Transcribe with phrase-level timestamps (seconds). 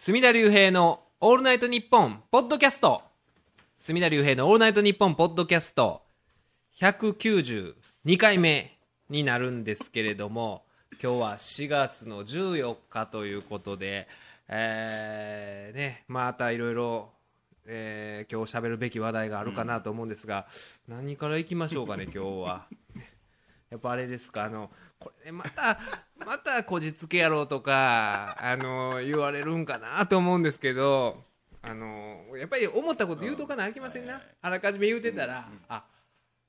[0.00, 3.02] 隅田隆平のオールナイトニッポンポッドキャスト。
[3.78, 6.02] 隅田隆平のオールナイトニッポンポッドキャスト。
[6.78, 8.78] 192回目
[9.10, 10.62] になるんですけれども
[11.02, 14.06] 今日は4月の14日ということで、
[14.46, 17.10] えーね、またいろいろ
[17.66, 20.46] えー今日喋るべき話題があるかなと思うんですが、
[20.86, 22.66] 何からいきましょうかね今日は。
[23.70, 24.44] やっぱあれですか？
[24.44, 25.78] あのこれねまた
[26.26, 31.22] またこじつけやろうとかあの言われるんかなと思うんですけど
[31.62, 35.84] あのやっぱり思ったこと言うとかなあきませんな、あらかじめ言うてたら、あ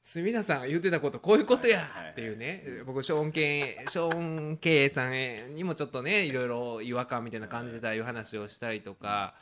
[0.01, 9.33] 隅田さんが言うてたことこういうことやっていうね、僕ショーン・ケイショーン・ケイさんにもちょっとねいろいろ違和感みたいな感じでたいう話をしたりとか、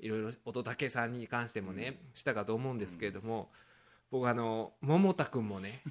[0.00, 3.50] いろいろ乙武さんに関してもね、したかと思うんですけれども、
[4.10, 5.82] 僕あの桃田君もね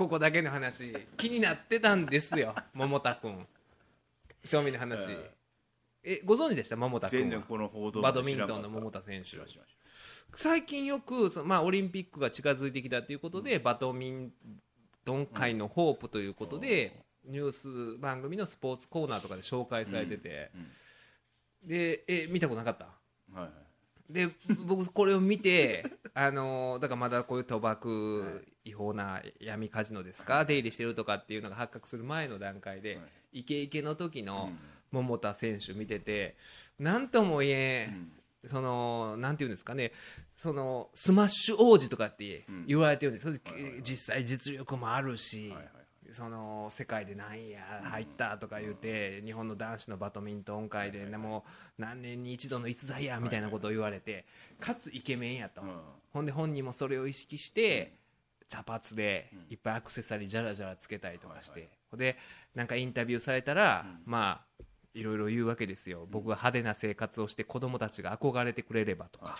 [0.00, 3.46] ここだけの話気になってたんですよ 桃田君。
[4.42, 5.14] 正味の話、
[6.02, 6.76] えご存知でした？
[6.76, 9.36] 桃田全然この報道バドミントンの桃田選手。
[10.34, 14.32] 最近よくその、まあ、オリンピックが近づいてきたということで、バドミン
[15.04, 20.50] トン界のホープということで、ニュース番組のスポーツコーナーとかで紹介されてて、
[21.62, 22.86] でえ見たことなかった？
[23.38, 23.52] はいはい。
[24.08, 24.30] で
[24.64, 32.98] 僕これを見てあのだからまだこういう賭博違法な闇カジノですか、出入りしてるとかっていうのが発覚する前の段階で、
[33.32, 34.50] イケイケの時の
[34.90, 36.36] 桃田選手見てて
[36.78, 37.92] 何とも言え、
[38.46, 39.92] そのなんていうんですかね
[40.36, 45.52] そのスマッシュ王子とかって言われてるんです、それで実際実力もあるし、
[46.12, 51.44] その世界で何位入ったとか言って、日本の男子のバドミントン界で、ね、も
[51.78, 54.24] う何年に一度の逸材やみたいなことを言われて、
[54.60, 55.62] かつイケメンやと、
[56.12, 57.92] ほんで本人もそれを意識して、
[58.50, 62.16] 茶髪でいっぱいアクセサリーじゃらじゃらつけたりとかして、ほんで
[62.54, 69.38] なんかインタビューされたら、まあいろいろ言うわけですよ、僕が派手な生活をして子供たちが憧れてくれればとか。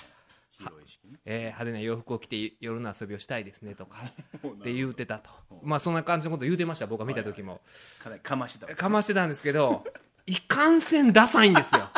[1.05, 1.19] ね。
[1.25, 3.99] えー派手な洋服を着て夜の遊びをしたいですねとか。
[4.47, 5.31] って言うてたと、
[5.63, 7.61] まあそんな感じのこと言うてました、僕は見た時も、
[7.99, 9.85] かなりかましてたかましてたんですけど、
[10.27, 11.89] いかんせんダサいんですよ、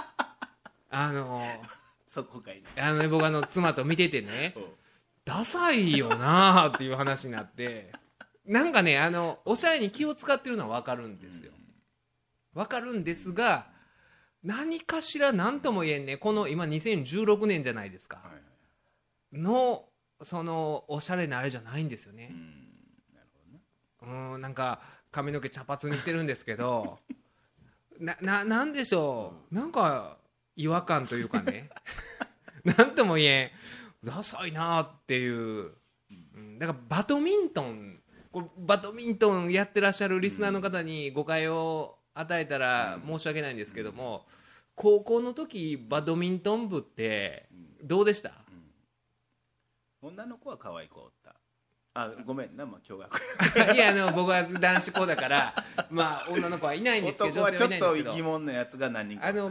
[0.89, 1.43] あの
[2.09, 4.55] そこかいねあのね僕あの妻と見ててね。
[4.57, 4.63] うん、
[5.25, 7.93] ダサいよなあっていう話になって、
[8.45, 11.53] なんかねあの、おしゃれに気を使ってるのは分かるんですよ、
[12.55, 13.67] 分かるんですが、
[14.43, 18.21] 何かしら何とも言えんね、この今、2016年じゃないですか。
[19.33, 19.85] の
[20.23, 22.33] そのおしゃれなあれじゃないんですよね。
[24.03, 24.81] う、んなん、か
[25.11, 26.99] 髪の毛茶髪にしてるんですけど
[27.99, 29.55] なななんでしょう。
[29.55, 30.19] なんか
[30.57, 31.71] 違和感というかね。
[32.65, 33.51] なんとも言えん
[34.05, 35.71] ダサいなっていう、
[36.35, 37.99] うん、だからバドミントン。
[38.33, 44.27] これバドミントンやってらっしゃるリスナーの方に誤解を与えたら申し訳ないんですけども、
[44.75, 47.49] 高校の時バドミントン部って
[47.85, 48.33] どうでした？
[50.01, 51.35] 女の子は可愛い子おった。
[51.95, 55.55] あごめんなまあ驚愕 いやあの僕は男子校だから
[55.91, 59.51] まあ女の子はいないんですけど男はちょっと疑問のやつが何人かあの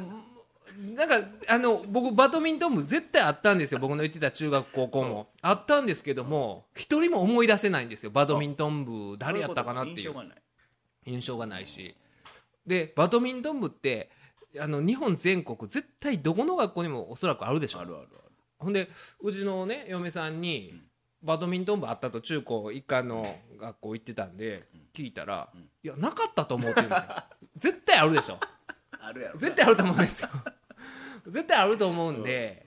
[0.96, 3.80] なんかあの僕バドミントン部絶対あったんですよ。
[3.80, 5.30] 僕の行ってた中学高校も。
[5.42, 9.18] あったんですけども一人も思い出せないんですよバドミントン部。
[9.18, 9.98] 誰やったかなっていう。
[9.98, 10.42] 印象がない
[11.06, 11.96] 印象がないし。
[12.66, 14.10] でバドミントン部って
[14.60, 17.80] あの日本全国絶対どこの学校にもおそらくあるでしょ。
[17.80, 18.31] あるあるある。
[18.60, 18.90] ほんで
[19.22, 20.74] うちのね嫁さんに
[21.24, 23.26] バドミントン部あったと中高一貫の
[23.60, 25.50] 学校行ってたんで聞いたら
[25.84, 27.16] 「いやなかったと思う」って言うんですよ。
[27.58, 28.40] 絶対あるでしょ。
[29.02, 30.30] あるやろ絶対あると思うんですよ
[31.28, 32.66] 絶対あると思うんで、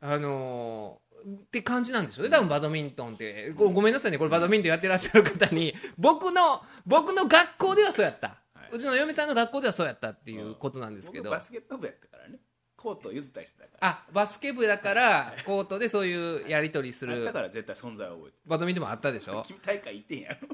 [0.00, 2.30] あのーって感じなんでしょうね。
[2.30, 3.50] 多分バドミントンって。
[3.52, 4.18] ごごめんなさいね。
[4.18, 5.74] これバドミントンやってらっしゃる方に。
[5.96, 8.68] 僕の僕の学校ではそうやった、はい。
[8.72, 12.40] うちの嫁さんの学校ではそうやったっていうことなんですけど、僕バスケット部やったからね。
[12.76, 13.88] コートを譲ったりしてたから。
[13.88, 19.36] あバスケ部だからコートでそういうやり取りすあっるたから絶対存在を覚えてバドミントンもあったでしょ？
[19.38, 20.48] る君大会行ってんやろ。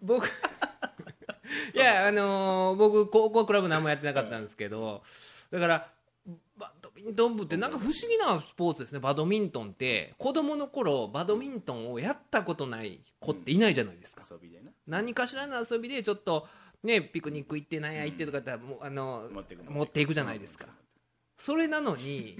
[0.00, 0.26] 僕
[1.74, 5.02] いやあのー僕高校クラブ何もやってなかったんですけど
[5.50, 5.92] だから
[6.96, 9.00] バドミントン部ってなんか不思議なスポーツですね。
[9.00, 10.14] バドミントンって。
[10.18, 16.46] 子供の頃バドミントンをやったことない子っていないじゃないですか、遊びでな何かしらの遊びでちょっと
[16.82, 20.66] ねピクニック行って何や行ってとかってもうあの持っていく持っていくじゃないですか。
[21.36, 22.38] それなのに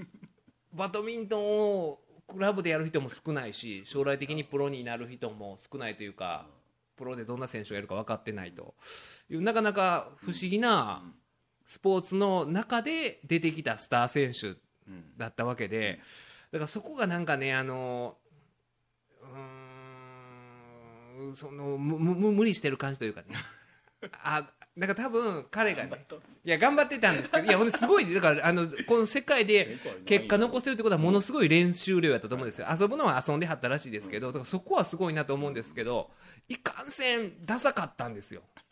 [0.73, 6.47] バドミントンをクラブでやる人も少ないし将来的にプロになる人も少ないというか
[6.97, 8.73] プロでどんな選手がいるか分かってないと
[9.29, 11.03] いうなかなか不思議な
[11.67, 14.57] スポーツの中で出てきたスター選手
[14.89, 15.99] うんだったわけで
[16.51, 18.15] だからそこがなんかねあの
[19.21, 23.27] うーんそのむむ無理してる感じというかね。
[24.23, 24.47] あ
[24.77, 32.67] だから多分彼がね頑張っとんいや頑張ってたんですけど いやほんですごいだからあのこの世界で結果残せるってことはものすごい練習量やったと思うんですよ。
[32.79, 36.11] 遊ぶのは遊んではったらしいですけどだからそこはすごいなと思うんですけど
[36.47, 38.43] いかんせんダサかったんですよ。
[38.53, 38.66] ぼ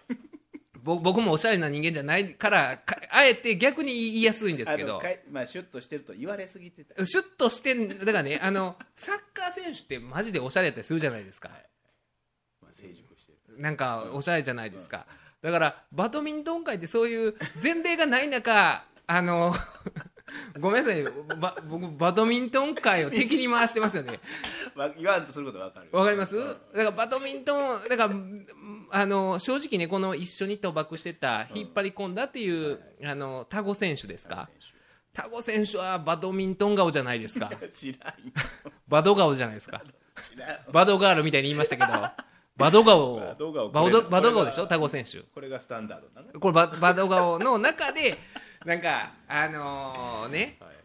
[0.85, 5.01] 僕もおしゃれな人間じゃないからかあえて逆に言いやすいんですけど。
[5.31, 7.03] まあシュッとしてると言われすぎてた。
[7.03, 11.49] シュッとしてんだからね あのサッカー選手ってマジでおしゃれやったりするじゃないですか。
[12.61, 13.59] まあ成熟してる。
[13.59, 15.07] なんかおしゃれじゃないですか。
[15.41, 19.55] だからバドミントン界ってそういう前例がない中あの
[20.59, 21.03] ごめんなさい
[21.39, 24.19] ば僕バドミントン界を敵に回してますよね。
[24.75, 25.87] わ言わんとすることわかる。
[25.91, 26.35] わかります？
[26.35, 26.47] うん。
[26.47, 28.13] だからバドミントンだから
[28.91, 34.49] あの正直ねこの一緒に賭博してた引っ張り込んだっていうあのタゴ選手ですか？
[35.13, 35.77] タゴ選手。
[35.77, 37.51] はバドミントン顔じゃないですか？
[37.71, 38.33] 知らんよ。
[38.87, 39.81] バド顔じゃないですか？
[40.21, 40.59] 知らん。
[40.71, 41.87] バドガールみたいに言いましたけど
[42.57, 44.65] バド顔バド顔バドバド顔でしょ？
[44.65, 45.19] タゴ選手。
[45.19, 46.25] これがスタンダードな。
[46.33, 48.17] のこれババド顔の中で
[48.65, 50.57] なんかあのね。
[50.59, 50.77] はいはい。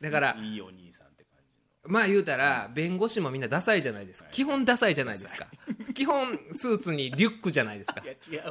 [0.00, 1.38] だからいいお兄さんって感
[1.84, 4.28] じまあ言うたら弁護士もみんなダサいじゃないですか。
[4.32, 5.46] 基本ダサいじゃないですか。
[5.94, 8.02] 基本スーツにリュックじゃないですか。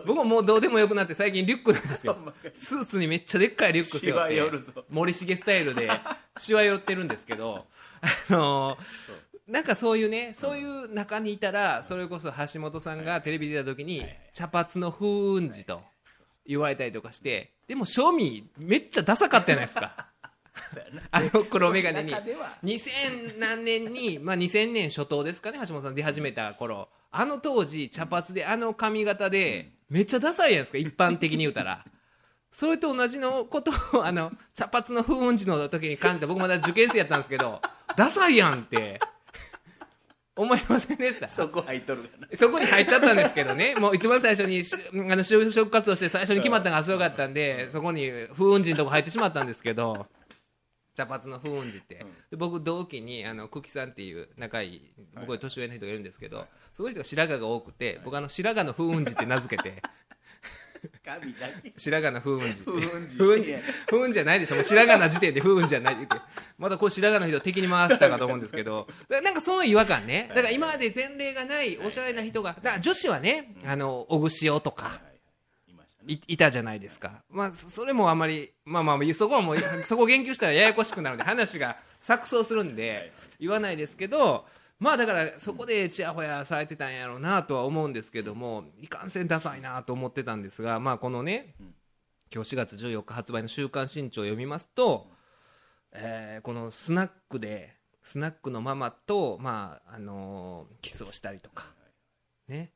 [0.06, 0.46] 僕ももう。
[0.46, 2.18] どうでもよくなって最近リュックなんですよ。
[2.56, 5.90] スーツにめっちゃでっかいリュック背負って森重スタイルで
[6.40, 7.68] しわ寄ってるんですけど
[8.30, 8.78] あの
[9.48, 15.82] なんかそういうねそういう中にいたらそれこそ橋本さんがテレビ出た時に茶髪の風雲児と
[16.46, 20.08] 言われたりとかしてでも正味めっちゃダサかったじゃないですか。
[21.10, 22.12] あの黒眼鏡に。
[22.12, 22.58] 中では。
[22.66, 26.90] 2000何年に、 まあ、2000年初頭ですかね橋本さん出始めた頃。
[27.12, 31.86] あの当時茶髪であの髪型でめっちゃダサいやんですか一般的に言うたら。
[32.52, 36.28] それと同じのことをあの茶髪の風雲児の時に感じた。
[36.28, 37.62] 僕まだ受験生やったんですけど
[37.96, 39.00] ダサいやんって
[40.42, 41.28] 思いませんでした。
[41.28, 42.04] そこ入っとる
[42.34, 50.08] そこに入っちゃったんですけどね、 もう一番最初にしあの就職活動して最初に決まったのがすごかったんで、そこに風雲児のとこ入ってしまったんですけど、
[50.94, 59.82] 茶髪の風雲児って、で僕、同期にあの久喜さんっていう仲いい、僕より年上の人がいるんですけど、その人が白髪が多くて、僕、あの白髪の風雲児って名付けて、
[61.04, 61.74] 神だけ。
[61.78, 62.56] 白髪の風雲児。
[62.66, 63.54] 風雲児。
[63.86, 66.08] 風雲じゃないでしょ、もう白髪な時点で風雲じゃないって
[66.58, 75.08] またこれ白髪の人を敵に回したかと思うんですけど、なんかその違和感ね、だから今まで前例がないおしゃれな人が、だから女子はね、あの小串尾とかはいは
[76.08, 76.38] い。
[76.38, 82.76] たじゃないですか、まあ、そそれもあんまり、まあまあ、そこはもう、そこ言及したらややこしくなるんで、話が錯綜するんはい。
[82.76, 84.46] で、言わないですけど、
[84.82, 91.54] まあだからそこでちやほやされてたんやろうなとは思うんですけども、いかんせんダサいなと思ってたんですが、まあこのね、
[92.34, 95.06] 今日4月14日発売の週刊新潮を読みますと、
[95.94, 101.66] えこのスナックで、スナックのママと、まああのキスをしたりとか、
[102.48, 102.72] ね、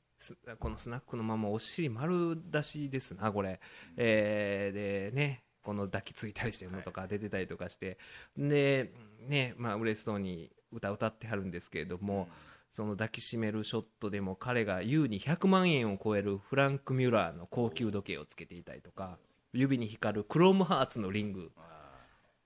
[0.60, 3.60] このスナックのママお尻丸出しですなこれ、
[3.98, 7.98] えでねこの抱きついたりしてるのとか出てたりとかして、
[8.38, 8.94] で
[9.28, 12.28] ねまあ嬉しそうに歌歌ってはるんですけれども、
[12.74, 19.18] その抱きしめるショットでも彼が優に100万円を超えるフランク・ミュラーの高級時計をつけていたりとか
[19.54, 21.52] 指に光るクロームハーツのリング。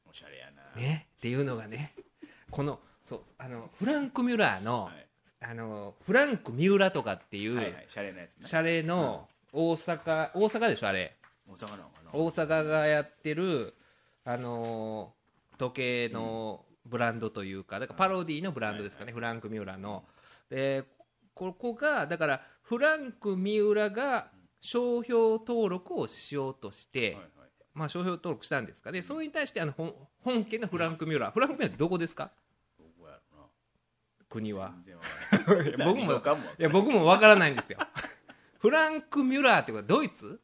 [0.07, 0.79] おしゃれやな。
[0.79, 1.93] ねっていうのがね
[2.51, 5.07] このそうあのフランク・ミュラーの,、はい。
[5.41, 11.15] あのフランク・ミュラとかっていう、はいはいシャレなやつなシャレの大阪大阪でしょあれ。
[11.47, 12.11] 大阪なのかな。
[12.13, 13.73] 大阪がやってる
[14.25, 15.19] あのー
[15.59, 20.03] 時計のブランドというかだからパロディのブランドですかね、フランク・ミュラの。
[20.49, 20.83] で
[21.33, 27.17] ここがだからフランク・ミュラが商標登録をしようとして、
[27.73, 28.91] まあ、商標登録したんですか。
[28.91, 32.31] ね、それに対してあの本本家のフランク・ミュラーフランク・ミュラーってどこですか
[34.29, 34.73] 国は。
[35.77, 37.79] 僕もいや僕もわからないんですよ。
[38.59, 40.39] フランク・ミュラーってことはドイツ？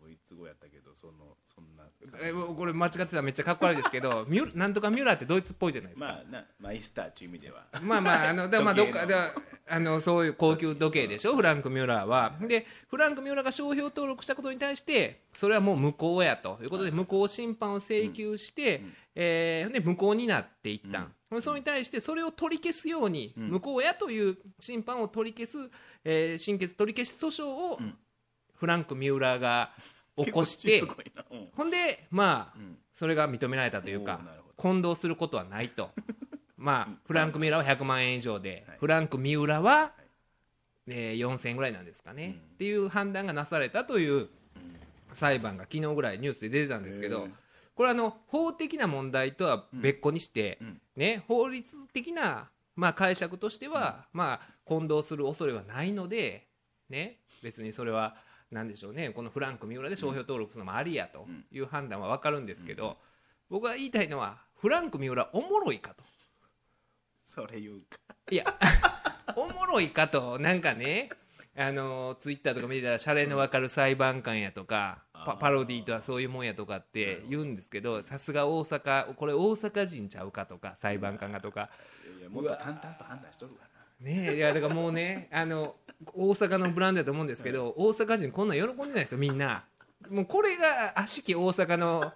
[0.00, 1.84] ドイツ語やったけどそのそんな
[2.20, 7.66] えこれ間違ってたらめっちゃかっこ悪いですけど ミュなんとかミュラーってドイツっぽいじゃないですか、まあなマイスターっていう意味では。
[7.82, 9.34] まあまあ、あの、だまあ、どっか、時計のだ
[9.66, 12.36] あの、そういう高級時計でしょ、フランク・ミュラーは。
[12.42, 18.82] で、フランク・ミュラーが商標登録したことに対して、それはもう無効やということで、無効審判を請求して、
[19.14, 21.00] えーで、無効になっていった。
[21.00, 21.40] ん。
[21.40, 25.70] それに対して、それを取り消すように、無効やという審判を取り消す、
[26.04, 27.80] えー、審決取り消し訴訟を、
[28.54, 29.72] フランク・ミュラーが
[30.16, 30.82] 起こして
[31.56, 32.78] ほんで、まあ、ん。
[32.92, 34.20] それが認められたというか
[34.56, 35.90] 混同することはないと。
[36.56, 38.78] まあ、フランク・ミュラーは100万円以上で、はい。
[38.78, 39.92] フランク・ミュラーは、
[40.86, 42.32] えー4000円ぐらいなんですかね、うん。
[42.32, 44.30] っていう判断がなされたという
[45.12, 47.28] 裁判が昨日ぐらいニュースで出てたんですけど
[47.74, 50.80] これあの、法的な問題とは別個にして、うん。
[50.96, 56.46] ね、法律的な、まあ、解釈としては、まあ、混同する恐れはないので、
[56.88, 58.16] ね、別にそれは
[58.54, 59.10] なんでしょうね。
[59.10, 62.96] このフランク三浦で商標登録するのもありやという判断は分かるんですけど、
[63.50, 66.04] 僕が言いたいのはフランク三浦おもろいかと。
[67.24, 67.98] それ言うか。
[68.30, 68.44] いや
[69.36, 71.10] おもろいかとなんかね
[71.56, 81.70] あのツイッターとか見てたらシャレの分かる裁判官やとかパパロディーとはそういうもんやとかって言うんですけどさすが大阪これ大阪人ちゃうかとか裁判官がとか。
[82.20, 83.66] いやもっと淡々と判断しとるか
[84.00, 85.76] ねえいやだからもうねあの
[86.14, 89.64] 大阪のブランドだと思うんですけど大阪人こんなん喜んでないですよみんな。
[90.10, 92.12] もうこれが悪しき大阪の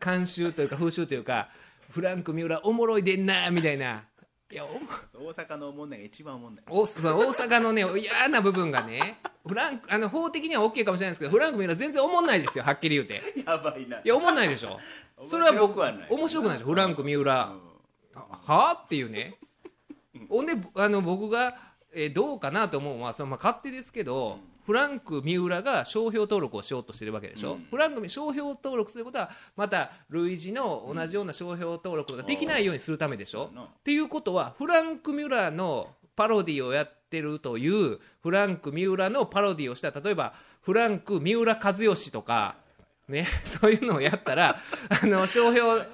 [0.00, 1.48] 慣習というか風習というか
[1.90, 4.04] フランク三浦おもろいでんなみたいな。
[4.50, 6.64] いやおもな大阪のおもんないが一番おもんない。
[6.68, 13.20] おそう大阪のね嫌な部分がねフランクあの法的には OK かもしれないですけどフランク三浦全然おもんないですよはっきり言うて。
[13.46, 13.98] やばいな。
[13.98, 14.80] いやおもんないでしょ。
[15.28, 16.08] それは僕面白くはない。
[16.10, 17.52] 面白くないでしょフランク三浦。
[18.14, 18.20] うん。
[18.20, 19.36] はあっていうね
[20.28, 21.54] ほんであの僕が、
[21.92, 27.64] えーどうかなと思うのはその、まあ、勝手ですけど、フランク三浦が商標登録をしようとしてるわけでしょ、うん。
[27.70, 33.66] フランク商標登録することはまた類似の同じような商標登録ができないようにするためでしょ、そうやな。
[33.68, 42.56] っていうことはフランク・ミュラーのパロディをやってるというフランク・ミュラーのパロディをした例えばフランク・三浦和義とか、
[43.08, 44.60] ね、 そういうのをやったら
[45.02, 45.86] あの商標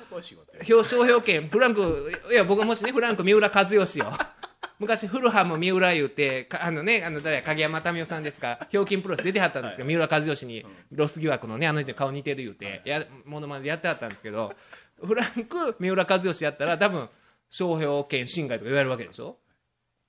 [0.52, 4.04] 表商標権フランクいや僕がもしねフランク三浦和義を
[4.80, 14.52] 昔フルハム三浦言うてかあのねあの誰や影山民生さんですかひょうきんプロレス出てはったんですけど、三浦和義にロス疑惑のねあの人に顔似てる言うて、やものまねでやってはったんですけど
[15.00, 17.08] フランク三浦和義やったら多分
[17.48, 19.38] 商標権侵害とか言われるわけでしょ？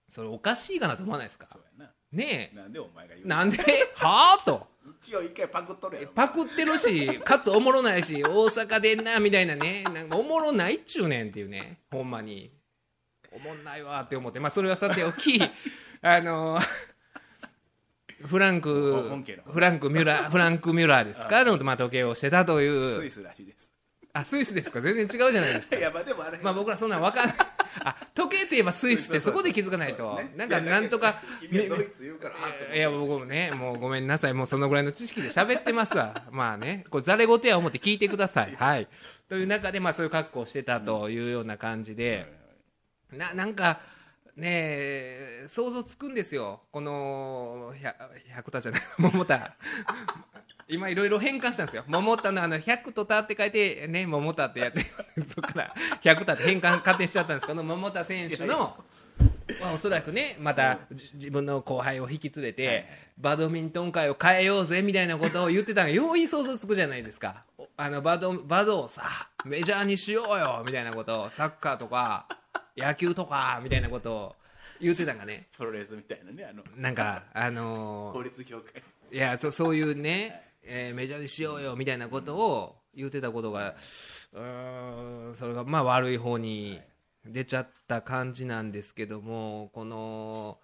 [0.09, 1.45] それおかしいかなと思わないですか？
[1.45, 2.65] そうやな。
[2.67, 3.57] んでお前が言うえなんで？
[3.95, 4.43] はあ？
[4.45, 4.67] と
[5.07, 6.09] 一応一回パクっとるやろ。
[6.15, 9.83] パクってるし かつおもろないし大阪でんなみたいなね。
[9.93, 11.79] なんかおもろないっちゅうねんっていうね。
[11.91, 12.51] ほんまに。
[13.31, 14.39] おもんないわって思って。
[14.39, 15.39] まあそれはさておき
[16.01, 16.59] あの
[18.25, 19.03] フランク
[19.51, 21.43] フランクミュラーフランクミュラーですか？
[21.43, 23.00] の、まあ、時計をしてたという。
[23.01, 23.71] スイスらしいです。
[24.13, 24.79] あスイスですか？
[24.81, 25.75] 全然違うじゃないですか。
[25.77, 26.39] いやまあでもあれ。
[26.41, 27.38] まあ僕らそんなん分かんない
[27.84, 30.20] あ時計といえばスイスってそこで気づかないと。
[30.36, 31.22] なんかなんとか。
[32.74, 36.24] いや僕もねもうごめんなさいもうそのぐらいの知識で喋ってますわ。
[36.32, 38.55] まあねこれざれ言や思って聞いてください。
[38.55, 38.88] はい。
[39.27, 42.32] という中でまあそういう格好をしてたというような感じで、
[43.12, 43.82] ななんか
[44.36, 46.62] ねえ想像つくんですよ。
[46.72, 47.96] この百
[48.27, 48.82] 百田じゃない。
[48.98, 49.55] 桃田
[50.67, 51.84] 今いろいろ変換したんですよ。
[51.88, 54.81] 桃田のあの百と田って書いてね桃田ってやって
[55.29, 57.48] そこから百田って変換勝手にしちゃったんです。
[57.48, 58.75] けど桃田選手の
[59.62, 62.86] まあ、おそらくねまたじ自分の後輩を引き連れて、
[63.17, 67.43] バドミントン界を変えようぜみたいなことを言ってたのが容易想像つくじゃないですか。
[67.57, 72.27] おあのバドバドをさメジャーにしようよみたいなことをサッカーとか
[72.75, 74.36] 野球とかみたいなことを
[74.81, 75.48] 言ってたんがね。
[75.55, 76.63] プロレスみたいなねあの。
[76.75, 78.81] なんかあのー法律協会。
[79.12, 83.75] いやそそういうね、えーメジャーにしようよみたいなことを言ってたことが
[84.34, 86.79] うんそれがまあ悪い方に
[87.25, 90.60] 出ちゃった感じなんですけどもこの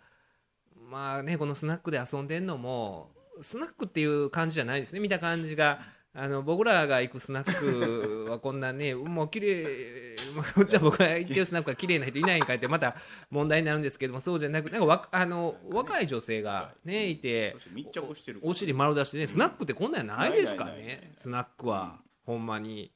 [0.90, 5.80] まあねこのスナックで遊んでるのもスナックっていう感じじゃないですね見た感じが。
[6.14, 12.98] あの僕らが行くスナックはこんなね、 もう綺麗、まあ、じゃあ僕が行ってるスナックは綺麗な人いないんかいってまた
[13.30, 22.92] 問題になるんですけども、そうじゃなくなんかわあの若い女性がねいてそして密着してるお尻丸出しでねスナックってこんなんやないですかねスナックは、ほんまに。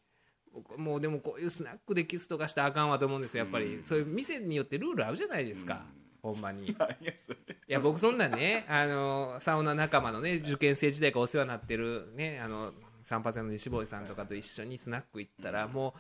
[0.54, 5.86] 僕もうでもこういうスナックでキスとかしたらあかんわと思うんですよやっぱり、そういう店によってルールあるじゃないですか、
[6.22, 6.70] ほんまに。
[7.68, 12.74] いや僕そんなねあのサウナ仲間のね受験生時代からお世話になってるねあの
[13.06, 15.94] 散髪屋の西堀さんとかと一緒にスナック行ったら、も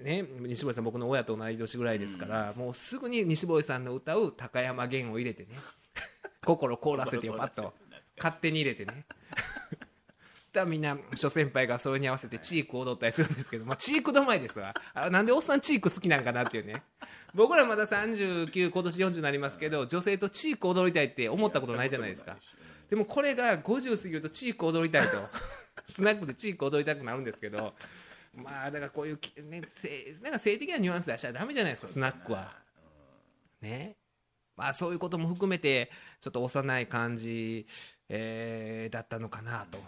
[0.00, 5.58] うね西堀さん僕の親と同い年ぐらいですから、もうすぐに西堀さんの歌う高山源を入れてね
[6.46, 7.74] 心凍らせてよパッと。
[8.16, 9.04] 勝手に入れてね。
[10.34, 14.72] したらみんな諸先輩がそれに合わせてチーク踊ったりするんですけど、まあ、チーク止まりですわ。
[14.94, 16.82] あなんでおっさんチーク好きなんかなっていうね。
[17.34, 22.38] 僕らまだ39今年40になりますけど女性とチーク踊りたいって思ったことないじゃないですか。
[22.88, 25.18] でもこれが50過ぎるとチーク踊りたいと
[25.90, 27.74] スナックでチーク踊りたくなるんですけど
[28.34, 32.52] まあだからこういうき、ね、性なんか性的なニュアンス出したらダメじゃないですかスナックは。
[33.60, 33.96] ね。
[34.56, 35.90] まあそういうことも含めて
[36.20, 37.66] ちょっと幼い感じ、
[38.08, 39.78] えーだったのかなと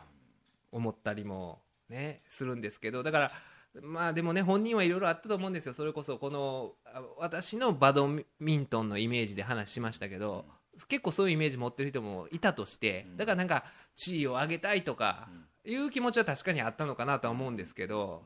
[0.73, 3.33] 思ったりもねするんですけどだから
[3.81, 5.75] まあでもね本人はいろいろあったと思うんですよ。
[5.75, 10.47] それこそこのあ私のバドミントンのイメージで話しましたけど、
[10.89, 13.65] 結構そういうイメージ持ってる人もいたとしてだからなんか
[13.97, 15.29] 地位を上げたいとか
[15.71, 18.25] いう気持ちは確かにあったのかなとは思うんですけど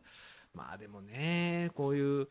[0.54, 2.28] まあでもねこういう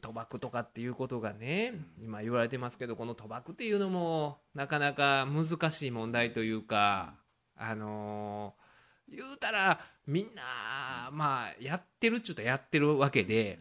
[0.00, 7.14] 賭博とかっていうことがね今言われてますけどこの賭博っていうのもなかなか難しい問題というか
[7.56, 8.70] あのー
[9.12, 13.58] 言うたらみんなまあやってるっちゅうとやってるわけで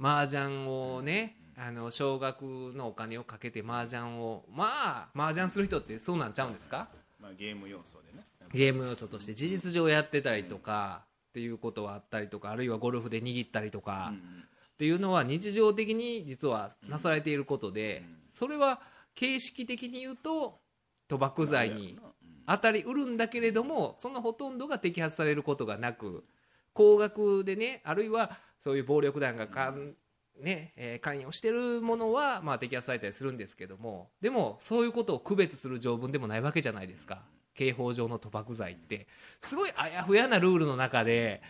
[0.00, 6.88] 麻雀をねあの少額のお金をかけて麻雀をまあ麻雀する人ってそうなんちゃうんですか？
[7.20, 8.24] まあ、ゲーム要素でね。
[8.52, 18.80] ゲーム要素として事実上やってたりとかっていうことはあったりとかあるいはゴルフで握ったりとかうんっていうのは日常的に実はなされていることでうんそれは
[19.14, 20.58] 形式的に言うと
[21.08, 21.98] 賭博罪に
[22.46, 26.24] 当たりうるんだけれどもそのほとんどが摘発されることがなく
[26.72, 29.94] 高額でねあるいはそういう暴力団がかん、
[30.40, 37.22] ねえー関与してるものは、まあ、摘発されたりするんですけどもでもそういうことを区別する条文でもないわけじゃないですか
[37.54, 39.06] 刑法上の賭博罪って
[39.40, 41.42] すごいあやふやなルールの中で、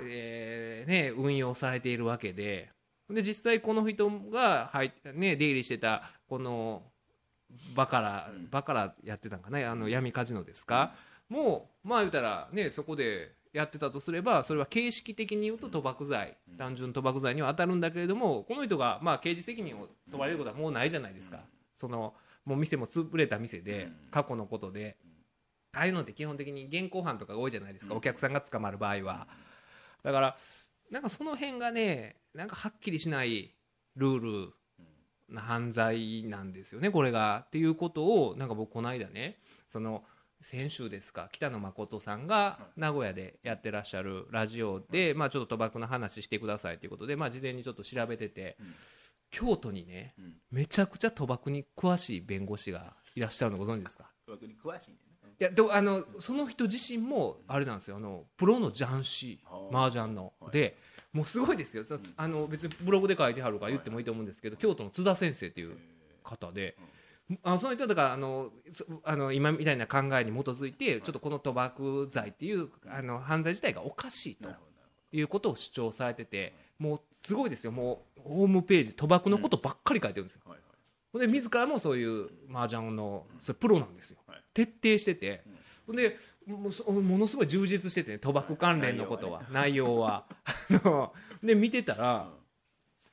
[0.00, 2.70] えーね、運用されているわけで
[3.10, 6.82] で実際この人が入っ、ね、出入りしてたこの
[7.74, 10.94] バカラうんバカラやってたんかなあの闇カジノですか、
[11.28, 16.56] もうまあ言うたらねそこでやってたとすればそれは形式的に言うと賭博罪うん。
[16.58, 21.38] 単純賭博罪には当たるんだけれどもこの人がまあ刑事責任を問われることはもうないじゃないですか。
[21.74, 23.92] そのもう店も潰れた店でうん。
[24.10, 24.96] 過去のことで
[25.76, 27.98] ああいうのって基本的に現行犯とかが多いじゃないですかうん。
[27.98, 29.28] お客さんが捕まる場合は。
[30.02, 30.36] だから
[30.90, 33.52] なんかその辺がねなんかはっきりしない
[33.96, 34.52] ルール
[35.28, 37.44] な犯罪なんですよねこれが。
[37.46, 40.04] っていうことをなんか僕この間ねその
[40.40, 48.74] 先週ですか北野誠さんが名古屋でやってらっしゃるラジオで、まあ、ちょっと賭博の話してくださいということで、まあ、事前にちょっと調べてて、うん。
[49.30, 50.34] 京都にねうん。
[50.52, 54.10] めちゃくちゃ賭博に詳しい弁護士がいらっしゃるのご存知ですか？
[54.28, 54.96] 賭博に詳しいね
[55.38, 57.96] いやでもあのその人自身もあれなんですよ。
[57.96, 60.32] あのプロの雀士はあ麻雀の。
[60.40, 60.52] はい。
[60.52, 60.76] で
[61.12, 64.02] もうすごいですよ、そあの別にブログで書いてはるから言ってもい。
[64.02, 65.78] いと思うんですけど、京都の津田先生っていう
[66.22, 66.76] 方で、
[67.42, 74.50] あその人だからあのそあの今みたいな考えに基づいてちょっとこの賭博罪っていうあの犯罪自体がおかしいと
[75.10, 77.72] いうことを主張されててもうすごいですよ。
[77.72, 80.42] もうホームページ賭博のことばっかり書いてるんですよ。
[80.46, 80.58] はい
[81.14, 84.42] で自らもそういう麻雀のそれプロなんですよ、はい。
[84.52, 85.42] 徹底してて、
[85.86, 86.16] ほんで
[86.46, 86.70] も
[87.18, 90.26] のすごい充実しててね賭博関連のことは内容は。
[90.70, 92.30] あので見てたら、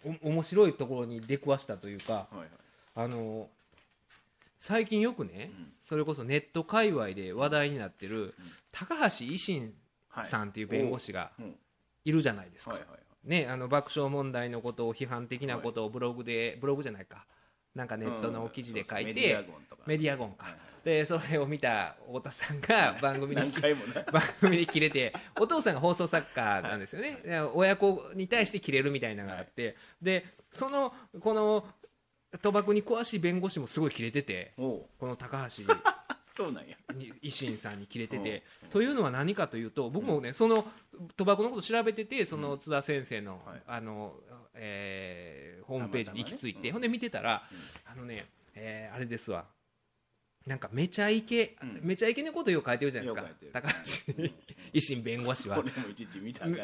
[0.04, 2.50] お面白いところに出くわしたというかはいはい。
[2.96, 3.50] あの
[4.58, 5.74] 最近よくね、うん。
[5.82, 8.34] それこそネット界隈で話題になってる、
[8.72, 9.74] 高橋維新
[10.08, 11.32] はいさんっていう弁護士が
[12.06, 12.78] いるじゃないですか、
[13.24, 17.26] ね、あの爆笑問題のことを批判的なことをブログで、ブログじゃないか
[17.76, 19.46] なんかネットの記事で書いて、
[19.86, 20.56] メディアゴンとか。
[20.84, 23.42] でそれを見た太田さんが番組に、
[24.12, 31.66] 番組に切れてお父さんが放送作家なんですよね、で親子に対して切れるみたいなのがあって、でそのこの
[32.34, 35.64] 賭博に詳しい弁護士もすごい切れててこの高橋
[36.36, 36.76] そうなんや。
[36.96, 38.70] に維新さんに切れててうん。
[38.70, 40.66] というのは何かというと僕もねその
[41.16, 43.62] 賭博のこと調べててその津田先生のはい。
[43.68, 44.16] あの
[44.56, 47.44] えーホームページに行き着いてほんで見てたら
[47.86, 49.46] あのねえーあれですわ。
[50.46, 51.80] なんかめちゃイケうん。
[51.84, 53.62] めちゃイケのことよく書いてるじゃないですか。
[53.62, 53.74] 高橋
[54.74, 55.64] 維新弁護士は。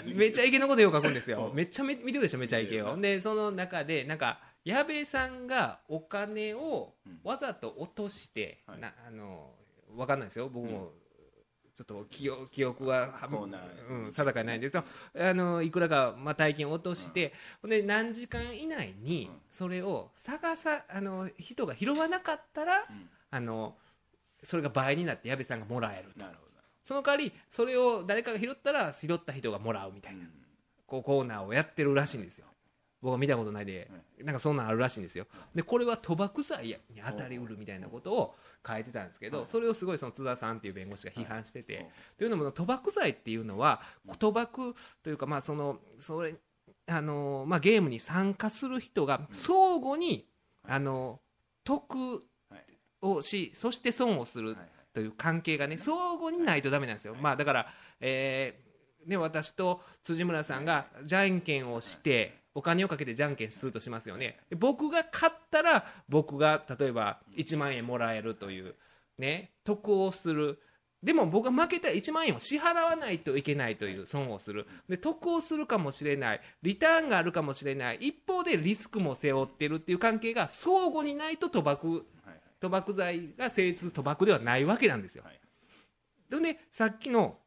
[0.06, 1.48] めちゃイケのことよく書くんですよ。
[1.48, 1.56] うん。
[1.56, 2.98] めっちゃめ見てるでしょめちゃイケを。
[2.98, 7.20] でその中でなんか矢部さんがお金をうん。
[7.24, 8.80] わざと落として、はい。
[8.80, 9.56] なあの
[9.96, 10.50] わかんないですよ。
[10.50, 10.92] 僕も、
[11.80, 13.08] ちょっと記憶記憶は
[13.90, 14.80] うん、定かにないんですけ
[15.18, 19.40] どあのいくらか、まあ、大金を落として、ほんで何時間以内にうん。
[19.50, 23.10] それを探さあの人が拾わなかったらうん。
[23.32, 23.76] あの
[24.44, 26.50] それが倍になって矢部さんがもらえるなるほ
[26.84, 30.32] その代わりそれを誰かが拾ったら拾った人がもらうみたいな、どうん。
[30.86, 32.48] こうコーナーをやってるらしいんですよ
[33.02, 35.26] 僕は見たことないで、なんかそんなんあるらしいんですよ。
[35.56, 38.36] でこれは賭博罪に当たりうるみたいなことを
[38.68, 39.48] 書いてたんですけど、はい。
[39.48, 41.90] それをすごいその津田さんっていう弁護士が批判してて、はい。
[42.18, 46.36] というのも賭博罪っていうのは賭博というかまあそのそれ
[46.88, 50.28] あのまあゲームに参加する人が相互に
[50.68, 51.20] あの
[51.64, 51.98] 得
[52.50, 52.66] はい。
[53.02, 54.58] をしそして損をする
[54.94, 57.68] という関係がね相互にないとダメなんですよ、まあだから、
[58.02, 64.40] えーね、私と辻村さんがじゃんけんをしてお金をかけてじゃんけんするとしますよね。
[64.50, 68.76] で僕が勝ったら僕が例えば1万円もらえるという
[69.18, 70.60] ね得をする。
[71.02, 74.68] でも僕が負けたら1万円を支払わないといけないという損をする。
[74.90, 76.42] で得をするかもしれない。
[76.62, 77.98] リターンがあるかもしれない。
[78.02, 81.88] 一方でリスクも背負ってるっていう関係が相互にないと賭博
[82.26, 85.24] はい賭博罪が成立する賭博ではないわけなんですよ。
[85.24, 85.40] はい
[86.30, 87.38] でねさっきの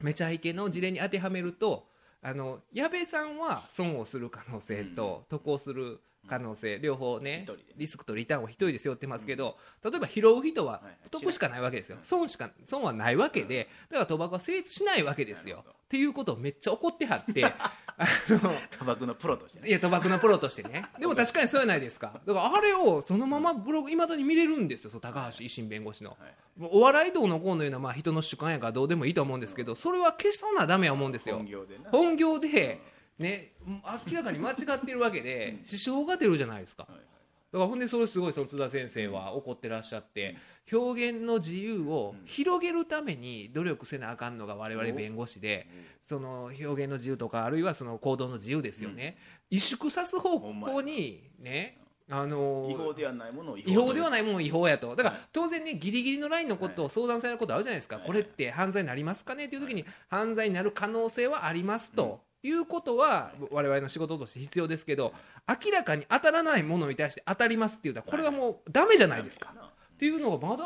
[0.00, 1.88] めちゃイケの事例に当てはめると
[2.22, 15.64] あの矢部さんは損をする可能性と得をする可能性、両方ねリスクとリターンを一人で背負ってますけど、例えば拾う人は得しかないわけですよ、損しか損はないわけで、だから賭博は成立しないわけですよ。
[15.66, 17.42] っていうことをめっちゃ怒ってはって、
[17.98, 19.60] あの賭博のプロとして。
[19.60, 26.16] ねいや賭博のプロとしてね、でも確かにそうやないですか、だからあれをそのままブログ、いまだに見れるんですよ、高橋維新弁護士の。
[26.60, 31.36] お笑い道のこうのいうのはまあ人の主観やからどうでもいいと思うんですけど、それは消しそうなダメや思うんですよ。
[31.36, 31.46] 本。
[31.46, 31.90] 業でな。
[31.90, 32.80] 本業で、
[33.18, 36.86] ね、明らかに間違ってるわけで支障が出るじゃないですか。
[37.50, 40.36] だからほんでそれすごいその津田先生は怒ってらっしゃって
[40.70, 45.66] 表現の自由を広げるために努力せなあかんのが我々弁護士で
[46.04, 49.16] その表現の自由とかあるいはその行動の自由ですよね。
[49.50, 51.78] 萎縮さす方向にね
[52.10, 54.00] あの違法ではないものを違法で。
[54.02, 54.94] はないものを違法やと。
[54.94, 58.06] だから当然ねギリギリのラインのことを相談されることあるじゃないですか、はい。
[58.06, 59.48] これって犯罪になりますかね？
[59.48, 62.27] という時に犯罪になる可能性はありますと。
[62.42, 65.12] いうことは我々の仕事として必要ですけど
[65.48, 69.52] 明らかに当たらないものに対して当たりますって言うたらこれはもうダメじゃないですか。
[69.94, 70.64] っていうのがまだ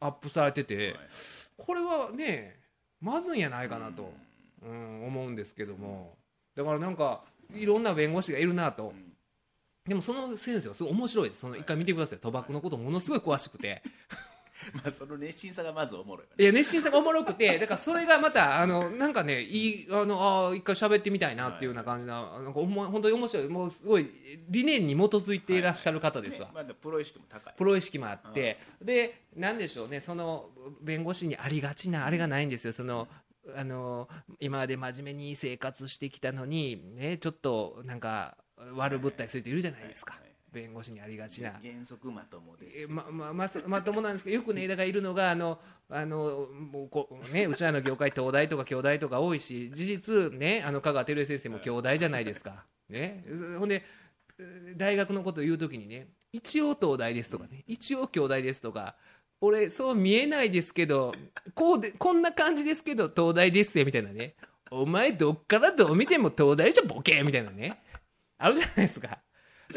[0.00, 0.94] アップされてて
[1.56, 2.60] これはね
[3.00, 4.12] まずいんやないかなと、
[4.62, 6.16] うん、思うんですけども。
[6.54, 7.22] だからなんか
[7.54, 8.92] いろんな弁護士がいるなと。
[9.86, 11.40] でもその先生はすごい面白いです。
[11.40, 12.18] その一回見てください。
[12.18, 13.82] 賭博のことものすごい詳しくて。
[14.74, 24.10] まあその熱心さがまずおもろいわいや熱心さがおもろくてだからそれがまたあのなんかねいいあのあー一回喋ってみたいなっていうような感じななんかおも本当に面白いもうすごい
[24.48, 26.48] 理念に基づいていらっしゃる方ですわ。
[26.48, 26.54] ね。
[26.54, 27.54] まだプロ意識も高い。
[27.56, 30.50] プロ意識もあって、で、なんでしょうね、その
[30.80, 33.08] 弁護士にありがちなあれがないんですよ、その
[33.54, 34.08] あの
[34.40, 38.36] 今まで真面目に生活してきたのに、ね、ちょっとなんか
[38.74, 40.14] 悪ぶったりする人いるじゃないですか。
[40.14, 40.25] はいはい、
[40.56, 41.52] 弁護士にありがちな。
[41.62, 42.82] 原則まともです。
[42.82, 52.64] えままままともなんですけどよくねだからいるのがあのあのもうこうねうちらの業界東大とか京大とか多いし事実ねあの香川照江先生も京大じゃないですか。
[52.88, 53.24] ね。
[53.58, 53.84] ほんで
[54.38, 58.96] えー大学のことを言うときにね一応東大ですとかね一応京大ですとか
[59.40, 61.12] 俺そう見えないですけど
[61.54, 64.34] こうでこんな感じですけど東大ですよみたいなね。
[64.70, 67.82] お前どっからどう見ても東大じゃボケみたいなね。
[68.38, 69.08] あるじゃないですか。
[69.08, 69.20] だか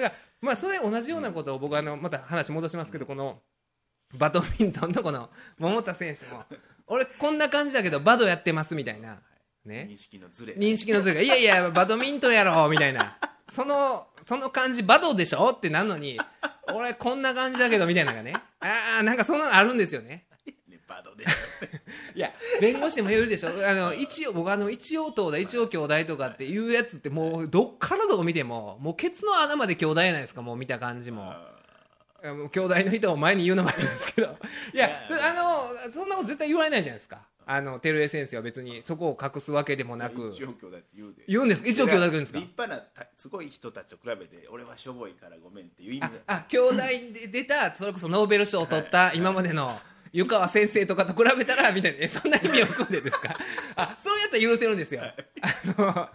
[0.03, 3.41] らまあそれ同じようなことを僕はあのまた話戻しますけどこの
[4.17, 6.43] バドミントンのこの桃田選手も
[6.87, 9.21] 俺こんな感じだけどバドやってますみたいな。
[9.65, 9.87] ね。
[9.89, 10.55] 認識のズレ。
[10.55, 13.17] 認識のずれがいやいやバドミントンやろみたいな。
[13.49, 16.19] そのその感じバドでしょってなんのに
[16.73, 18.33] 俺こんな感じだけどみたいなのがね。
[18.59, 20.28] ああなんかそんなのあるんですよねね
[20.89, 21.23] バドで
[22.15, 23.49] いや弁護士でも言うでしょ。
[23.49, 31.33] あの一応僕あの一応東大一応兄弟とかっていうやつってもうどっからどう見てももうケツの穴まで兄弟やないですかもう見た感じも。
[32.21, 34.35] 兄弟の人を前に言うのもあるんですけど。
[34.73, 37.21] いやあのそんなこと絶対言われないじゃないですか。
[37.45, 40.31] あの照江先生は別にそこを隠すわけでもなく。
[40.35, 41.23] 一応兄弟って言うで。
[41.27, 41.63] 言うんです。
[41.65, 42.39] 一応兄弟って言うんですか？
[42.39, 46.75] 立派なたすごい人たちと比べて俺はしょぼいからごめんっていう意味あであ兄弟
[47.13, 49.79] で出たそれこそノーベル賞を取った今までの
[50.11, 51.97] 湯川先生とかと比べたらみたいな。
[52.01, 53.33] えそんな意味を含んでですか？
[53.75, 55.13] あそれやったら許せるんですよ、あ
[55.77, 56.09] の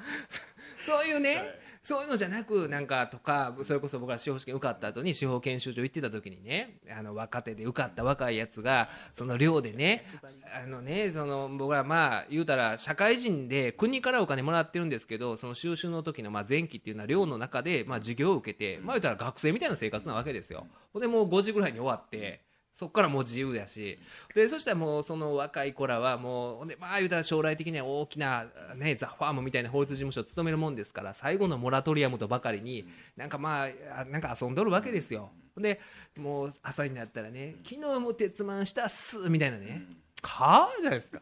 [0.79, 1.61] そそういうね、はい。
[1.83, 10.07] そういうのじゃなくなんかとかそれこそ僕ら司法試験受かった後に司法研修所行ってた時にねあの若手で受かった若いやつがその寮でね
[10.55, 20.67] あのねその僕らまあ言うたら社会人で国からお金もらってるんですけどその収集の時のまあ前期っていうのは寮の中でまあ授業を受けて、まあ言うたら学生みたいな生活なわけですよ。
[20.99, 22.41] でもう5時ぐらいに終わって
[22.75, 23.99] そこからもう自由やし。
[24.35, 32.85] でそしたらもうその若い子らはもうほんでまあ言うたら将来的には大きな、ね、ザ・ファームみたいな法律事務所を務めるもんですから最後のモラトリアムとばかりに
[33.17, 33.69] なんかまあ
[34.01, 35.31] あなんか遊んどるわけですよ。
[35.57, 35.81] で
[36.17, 39.83] もう朝になったらね昨日も鉄腕したっすみたいなね、
[40.23, 41.21] はあじゃないですか。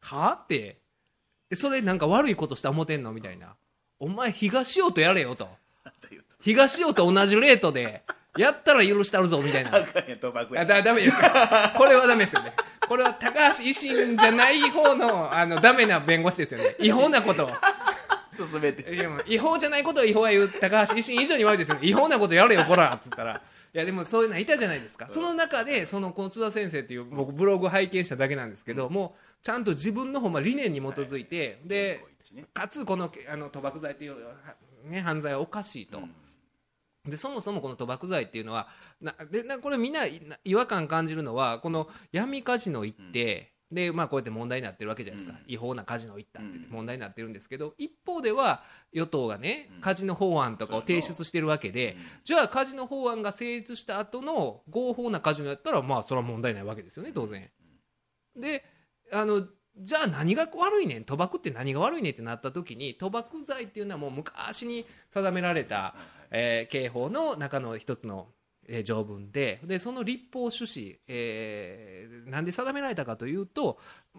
[0.00, 0.80] はあって。
[1.48, 3.54] でそれなんか悪いことした思てんのみたいな。
[4.00, 5.48] お前東尾とやれよと。
[6.42, 8.02] 東尾と同じレートで
[8.36, 9.76] やったら許したるぞみたいな。
[9.76, 10.62] あかんや賭博や。
[10.62, 12.52] あだダメですかこれはダメですよね。
[12.88, 16.76] これは高橋維新じゃない方のあのダメな弁護士ですよね。
[16.78, 17.50] 違法なことを。
[18.36, 18.94] 進めて。
[18.94, 21.80] いやもう違法じゃないことを違法は言う高橋維新以上に悪いですよね。
[21.86, 23.42] 違法なことやれよこらっつったら。
[23.72, 25.08] いやでもそういうのいたじゃないですか。
[25.08, 32.44] その中でそのこの津田先生っていう僕ブログ拝見しただけなんですけど、もうちゃんと自分のほんま理念に基づいて、でね。
[32.54, 34.16] かつこのあの賭博罪という、
[34.84, 36.00] ね、犯罪はおかしいと。
[37.06, 38.68] でそもそもこの賭博罪っていうのは
[39.00, 45.52] なでなこれみんなな違和感感じるのはこの闇カジノ行って、でまあ、こうやって問題になってるわけじゃないですか、うん。
[45.52, 46.74] 違法なカジノ行ったって言ってうん。
[46.74, 49.80] 問題になってるんですけど一方では与党がねうん。
[49.80, 57.48] カジノ法案とかを提出してるわけで、じゃあカジノ法案が成立した後の合法なカジノやったらまあそれは問題ないわけですよね当然。
[58.36, 58.64] で
[59.12, 59.46] あの
[59.78, 65.94] じゃあ何が悪いねん賭博って何が悪いねんってなった時に賭博罪っていうのはもう昔に定められた
[66.30, 68.28] えー刑法の中の一つの、
[68.68, 73.78] えー条文ででその立法趣旨、えーなんで定められたかというと、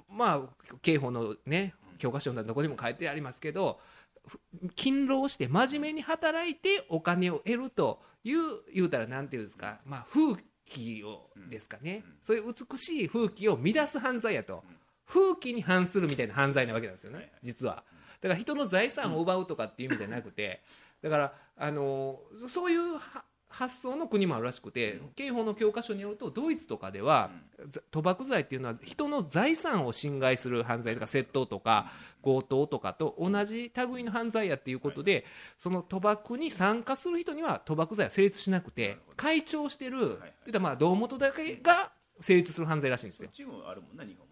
[0.10, 3.80] まあ、刑法の、ね、教科書のどこにも書いてありますけど
[4.28, 4.39] ふ
[4.76, 8.39] 勤労して真面目に働いてお金を得るという
[8.74, 14.63] 言うたらなんていうんですか、まあ、風紀をですかね、そういう美しい風紀を乱す犯罪やと、
[15.08, 17.84] 風紀に反するみたいな犯罪なわけなんですよね、実は。
[18.21, 20.62] だから人の財産を奪うとかっていう意味じゃなくて、
[21.01, 27.31] だからあのそういうは発想の国もあるらしくて、刑法の教科書によるとドイツとかでは、
[27.67, 31.91] ざ賭博罪っていうのは人の財産を侵害する犯罪とか窃盗とか
[32.23, 35.25] 強盗とかと同じ類の犯罪やっていうことで、
[35.59, 43.29] その賭博に参加する人には賭博罪は成立しなくて会長してる、はい言うたらまあ胴元だけが成立する犯罪らしいんですよ。
[43.67, 44.30] あるもんな日本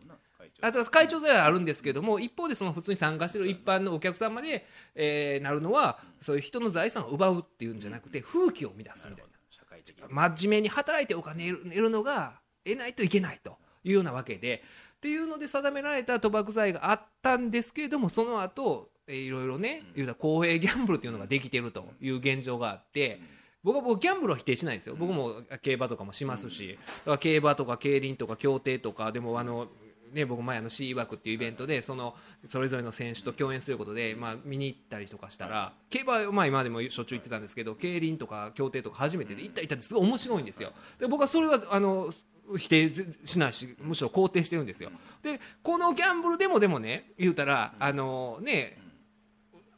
[0.61, 9.31] あと会長罪はあるんですけども一方でその普通に参加してる一般のお客さんまで、えーなるのはそういう人の財産を奪うっていうんじゃなくて風紀を乱すみたいな。
[9.49, 10.03] 社会的に。
[10.09, 14.63] 真面目に働いてお金を得るのが得ないといけないというようなわけで
[14.97, 23.19] っていうので定められた賭博罪があったんですけれどもその後、えーいろいろね言うたら公営ギャンブルっていうのができてるという現状があって。
[23.61, 26.79] 僕は僕ギャンブルは否定しないですよ、僕も競馬とかもしますし、
[27.19, 29.67] 競馬とか競輪とか競艇とか、でもあの、
[30.13, 32.15] ね、僕、前あの C 枠っていうイベントでその
[32.47, 40.71] それぞれの選手と共演することで、まあ、見に行ったりとかしたら競馬はまあ今までもしょっちゅう行ってたんですけど競輪とか競艇とか初めてで行ったり行ったりすごい面白いんですよ。
[40.99, 42.09] で僕はそれはあの
[42.57, 42.89] 否定
[43.25, 44.91] しないしむしろ肯定してるんですよ。
[45.21, 48.77] でこのギャンブルでもでもね言うたらあのね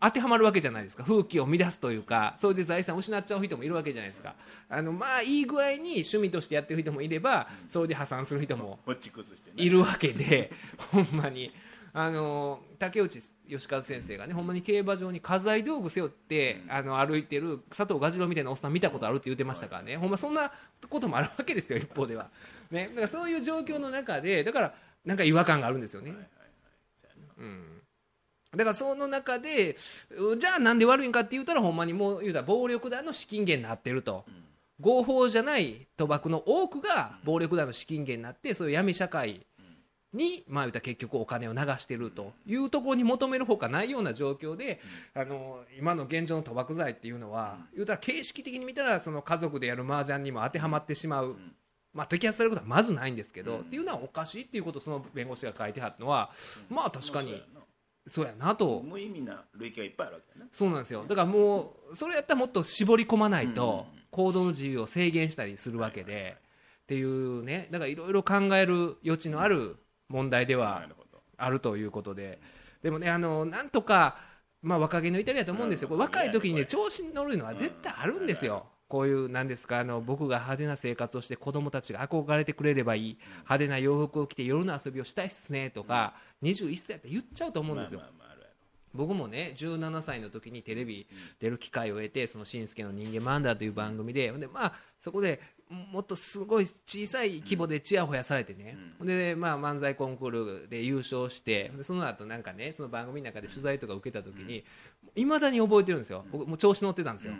[0.01, 1.03] 当てはまるわけじゃないですか。
[1.03, 4.35] 風紀を乱すというかそれで財産を失っちゃう人もいるわけじゃないですか。
[4.67, 8.79] あのまあいい具合に趣味としてやってる人もいればそれで破産する人も
[9.55, 10.51] いるわけで
[10.91, 11.51] ほんまに。
[11.93, 19.97] あの竹内義和先生がねほんまに競馬場に家財道具背負ってあの歩いてる佐藤蛾次郎みたいなおっさん見たことあるって言ってましたからね。
[19.97, 20.51] ほんまそんな
[20.89, 22.29] こともあるわけですよ一方では、
[22.71, 26.13] ね、だからそういう状況の中でだからなんか違和感があるんですよね。
[27.37, 27.70] うん
[28.51, 29.77] だからその中で
[30.09, 34.25] うじゃあなんで悪いんかって言ったらほんまにもう言うたら暴力団の資金源になってると、
[34.81, 39.45] 合法じゃない賭博の多くが暴力団の資金源になってそういう闇社会
[40.13, 42.33] に、まあ、言うたら結局お金を流してると。
[42.45, 44.81] いうところに求めるほかないような状況で、
[45.13, 51.35] あの今の現状の賭博罪っていうのは、言うたら形式的に見たらその家族でやる麻雀にも当てはまってしまう。
[51.93, 56.31] まあ、摘発されることはまずないんですけど、っていうのはおかしいっていうことをその弁護士が書いてはったのは、
[56.69, 57.43] まあ確かに
[58.07, 58.81] そうやなと。
[58.81, 60.49] 無意味な類型がいっぱいあるわけやな。
[60.51, 61.03] そうなんですよ。
[61.07, 66.37] だからもうそれやったらもっと絞り込まないと行動の自由を制限したりするわけで
[66.83, 69.77] っていうねだからいろいろ考える余地のある
[70.09, 70.83] 問題では
[71.37, 72.39] あるということで。
[72.81, 74.17] でもねあのなんとか、
[74.63, 75.89] まあ、若気の至りだと思うんですよ。
[75.95, 78.65] 若い時にね調子に乗るのは絶対あるんですよ。
[78.91, 83.17] こういうなんですかあの僕が派手な生活をして子供たちが憧れてくれればいい。
[83.43, 88.01] 派手な洋服を着て夜の遊びをしたいっすねとか21歳やったら言っちゃうと思うんですよ。
[88.01, 88.53] まあまあまああるやろ
[88.93, 91.07] 僕もね17歳の時にテレビ
[91.39, 100.29] 出る機会を得て「そのしんすけの人間マンダー」という番組でで、まあ、そこでもっとすごい小さい規模でちやほやされてね、ほんで、まあ、漫才コンクー
[100.63, 104.65] ルで優勝してその後なんかねその番組の中で取材とか受けた時に
[105.15, 106.25] いまだに覚えてるんですよ。
[106.29, 107.33] 僕もう調子乗ってたんですよ、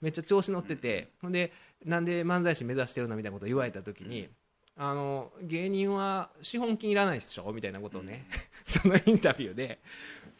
[0.00, 1.52] めっちゃ調子乗ってて、ほんで
[1.84, 4.28] なんで漫才師目指してるのみたいなことを言われた時に、
[4.76, 8.26] あの芸人は資本金いらないでしょみたいなことをね、
[8.66, 9.80] そのインタビューで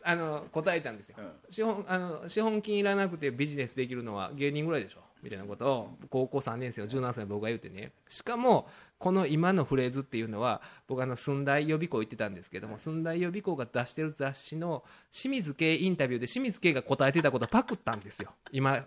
[0.04, 1.32] あの答えたんですよ、うん。
[1.50, 7.90] 資本あの資本金いらなくてビジネスできるのは芸人ぐらいでしょみたいなことを高校3年生の17歳の僕が言ってね。
[8.08, 8.68] しかも
[8.98, 18.30] この今のフレーズっていうのは僕あの寸大予備校行ってたんですけども寸大予備校が出してる雑誌の清水圭インタビューで清水圭が答えてたことをパクったんですよ。
[18.52, 18.86] 今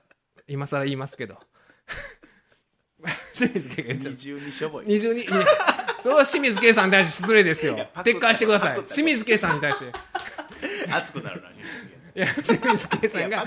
[0.51, 1.39] 今更言いますけど。
[3.33, 4.85] 清水圭が言ってた二重にしょぼい。
[4.85, 5.25] 二重に、
[6.01, 7.75] それは清水圭さんに対して失礼ですよ。
[7.75, 8.03] いやパ。
[8.03, 8.83] クった撤回してください。
[8.83, 9.85] 清水圭さんに対して。
[10.91, 11.49] 熱くなるな
[12.15, 13.45] いや、清水圭さんが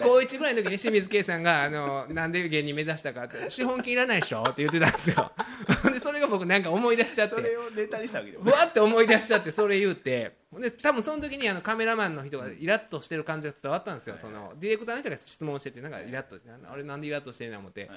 [0.00, 5.32] 高一ぐらいの時に清水圭さんが、あの、なんで芸人目指したかって、資本金いらないでしょって言ってたんですよ。
[5.92, 7.34] で、それが僕なんか思い出しちゃって。
[7.34, 10.32] それをネタにしたわけでもぶわって思い出しちゃってそれ言うて。
[10.60, 17.90] で多分その時にあのカメラマンの人がイラッとしてる感じが伝わったんですよ、そのディレクターの人が質問しててなんかイラッとしてあれなんでイラッとしてんの思って、はい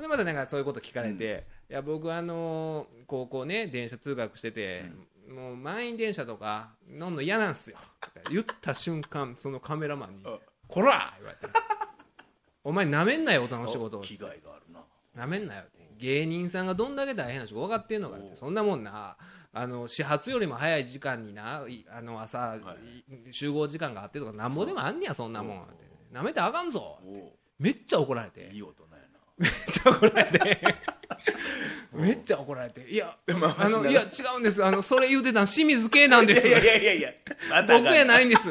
[0.00, 4.84] でまたなんかそういうこと聞かれて、いや僕あの高校ね電車通学してて、
[5.28, 7.78] もう満員電車とか乗んの嫌なんすよ。
[8.30, 11.52] 言った瞬間そのカメラマンにあ「こら!」言われて
[12.64, 14.84] 「お前なめんなよ大人の仕事を」気概があるな
[15.14, 15.76] なめんなよって。
[15.98, 19.16] 芸人さんがどんだけ大変な仕事分かってんのかってそんなもんな。
[19.52, 23.32] あの始発よりも早い時間にないあの朝、はい。
[23.32, 25.86] 集合時間があってとかなんぼでもあんねやそんなもんって。
[26.12, 28.50] なめてあかんぞおうめっちゃ怒られて。
[28.52, 28.85] いい大人や
[29.38, 30.60] めっちゃ怒られて。
[31.92, 32.82] めっちゃ怒られて。
[32.88, 34.64] いやなあのいや違うんです。
[34.64, 36.46] あのそれ言うてたの清水圭なんです。
[36.46, 37.10] いやいやいやいや
[37.50, 38.50] また僕やないんです。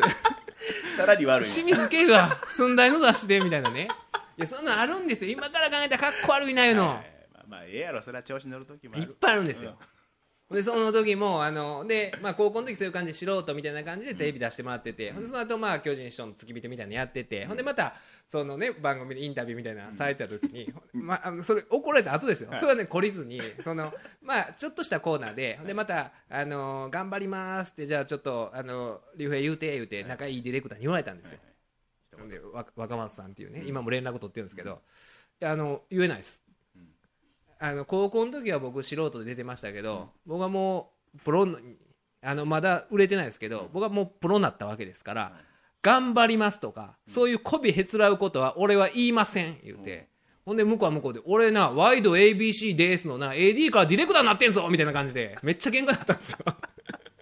[0.98, 3.88] さらに悪い清水圭が寸大の雑誌でみたいなね。
[4.38, 5.32] いやそんなんあるんですよ。
[5.32, 6.98] 今から考えたらかっこ悪いないうの、はい
[7.34, 8.02] まあまあええやろ。
[8.02, 9.76] それは調子乗る時もあいっるぱいあるんですよ、
[10.52, 17.96] でその時もあので、まあ、高校の時そういう感じで素人みたいな感じでテレビ出してもらってて、ほんでその後まあ巨人師匠の付き人みたいなのやってて、ほんでまた
[18.28, 31.40] そのね番組でインタビューみたいなのされてた時に、 まあ、それ怒られた後ですよ、それはね懲りずにそのまあちょっとしたコーナーで、でまたあの頑張りますってじゃあちょっとあの竜兵言うて言うて仲いいディレクターに言われたんですよ、
[32.28, 34.82] でわ若松さんっていうね今も連絡取ってるんですけど、
[35.44, 36.44] あの言えないです。
[37.60, 41.60] あの高校の時は僕素人で出てましたけど、僕はもうプロの
[42.22, 45.40] あのまだ売れてないですけど、僕はもうプロになったわけですから、
[45.86, 50.08] 頑張りますとか、そういう媚びへつらうことは俺は言いません言うて、
[50.44, 56.38] ほんで向こうは向こうで俺なワイド ABC ですのな AD からディレクターになってんぞみたいな感じでめっちゃ喧嘩だったんですよ。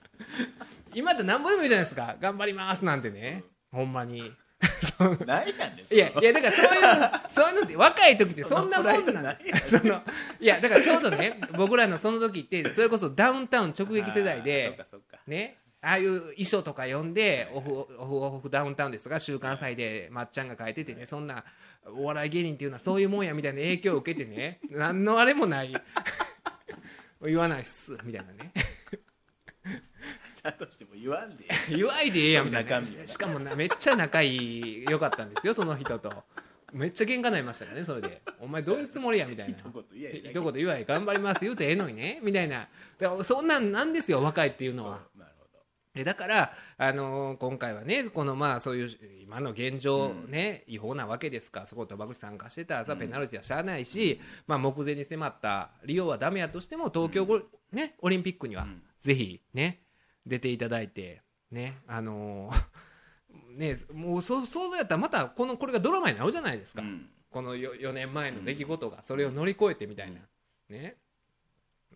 [0.95, 2.15] 今ってなんぼでもいいじゃないですか。
[2.21, 3.43] 頑張りますなんてね。
[3.69, 4.31] ほんまに。
[5.25, 10.01] ないやねんいやいやだからそういうそういうのって若い時ってそんなもんなんですその
[10.39, 14.79] いやだからちょうどね僕らのその時ってそれこそダウンタウン直撃世代で
[15.27, 21.43] ねああいう衣装とか読んでオフオフオフダウンタウンですとか週刊祭でまっちゃんが書いててねそんな
[21.93, 25.73] お笑い芸人っていうのはそういうもんやみたいな影響を受けてね何のあれもない。
[27.25, 28.53] 言わないっすみたいなね。
[30.41, 31.45] だとしても言わんで。
[31.69, 36.23] 言わいでええやんみたいなしかもなめっちゃ仲いい良かったんですよその人と。
[36.73, 38.21] めっちゃ喧嘩になりましたからねそれで。
[38.39, 39.55] お前どういうつもりやみたいな。
[39.55, 42.67] 一言言わへん頑張ります言うてええのにねみたいな。
[42.99, 44.99] だからそんなんなんですよ若いっていうのは
[46.01, 48.89] だから、あのー今回はねこのまあそういう
[49.21, 51.61] 今の現状ね、違法なわけですか。
[51.61, 58.81] らそこ賭博参加してたらさペナルティはしゃあないし、まあ、目前に迫ったリオはダメやとしても東京ご、ね、オリンピックにはうん。
[59.01, 59.81] ぜひね
[60.25, 62.63] 出ていただいてねあのー
[63.55, 67.07] ねもうそそうやったらまたこのこれがドラマになるじゃないですか、うん。
[67.29, 70.21] この 4, 4年前の出来事がそれを乗り越えてみたいな、
[70.69, 70.97] ね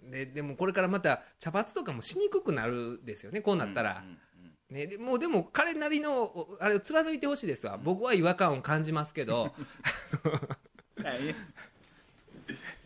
[0.10, 4.04] ででもこれからまた茶髪とかもしにくくなるですよねこうなったら。
[4.70, 7.80] ね、でもうでも彼なりのおあれを貫いてほしいですわ。
[7.82, 9.54] 僕は違和感を感じますけど。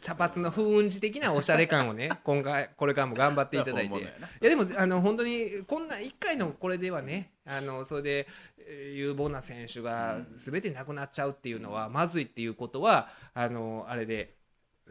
[0.01, 3.99] 茶髪の風雲児的なおしゃれ感をね 今回これからも頑張っていただいて。
[3.99, 4.03] い
[4.41, 14.33] やでもあの本当にこんな1回のこれではねあのそれでえー有望な選手が全てなくなっちゃうっていうのはまずいっていうことはあのあれで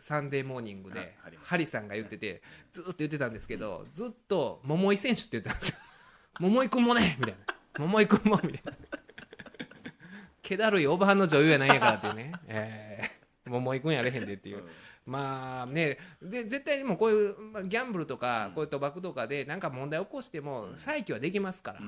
[0.00, 1.10] サンデーモーニングではい
[1.42, 5.76] ハリさんが言っててずっと言ってたんですけどずっと桃井選手って言ってたんですよ。
[6.40, 7.84] 桃井君もねみたいな。
[7.86, 8.72] 桃井君もみたいな。
[10.42, 14.64] 気だるいおばはんの女優やないんやからってね、 えー、桃井君やれへんでっていう。
[15.06, 21.80] まあね、で絶対にもうこういうまあギャンブルとかこういう賭博とかで何か問題起こしても再起はできますから。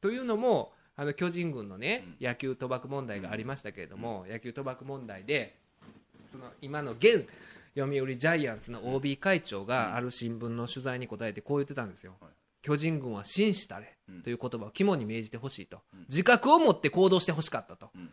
[0.00, 5.56] というのもあの巨人軍のね野球賭博問題がありましたけれども野球賭博問題で
[6.30, 7.26] その今の現
[7.76, 12.16] 読売ジャイアンツの OB 会長がある新聞の取材に答えてこう言ってたんですよ。
[12.20, 12.30] はい。
[12.60, 14.22] 巨人軍は紳士たれうん。
[14.22, 15.80] という言葉を肝に銘じてほしいと。
[15.94, 16.00] うん。
[16.08, 18.10] 自覚を持って行動してほしかったとうん。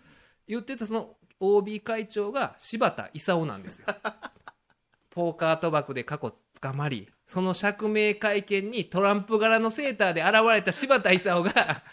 [0.47, 3.88] 言ってたその OB 会長が柴田勲なんですよ。
[5.10, 11.84] ポーカー賭博で過去捕まりその釈明会見にトランプ柄のセーターで現れた柴田勲が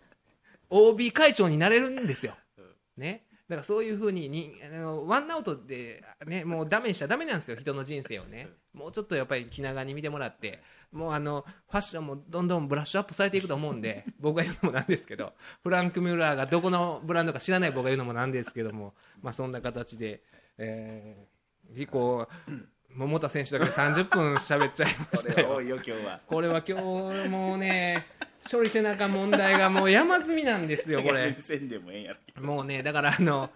[0.68, 2.36] OB 会長になれるんですよ、
[2.98, 8.48] ね、だからそういうふうににあのワンアウトで、ね、もうダメにしちゃダメなんですよ人の人生をね。
[8.74, 10.60] もうちょっとやっぱり気長に見てもらって。
[10.92, 20.22] もうあのファッションもどんどんブラッシュアップされていくと思うんで 僕が言うのもなんですけどフランク・ミュラーがどこのブランドか知らない僕が言うのもなんですけども、まあ、そんな形で、
[20.56, 22.52] えー、こう
[22.94, 25.60] 桃田選手だけで30分喋っちゃいまこしたよ。
[25.60, 26.20] れ今日は。
[26.26, 28.06] これは今日もうね
[28.50, 31.36] 処理せなあかん問題がもう山積みなんですよこれ。
[31.40, 32.42] せんでもええんやろ。
[32.42, 33.50] もうねだからあの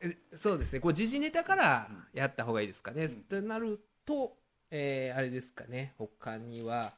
[0.00, 0.80] えそうですね。
[0.80, 4.36] こう時事ネタからやった方がいいですかね、となると、
[4.70, 5.94] えーあれですかね。
[5.98, 6.94] 他には、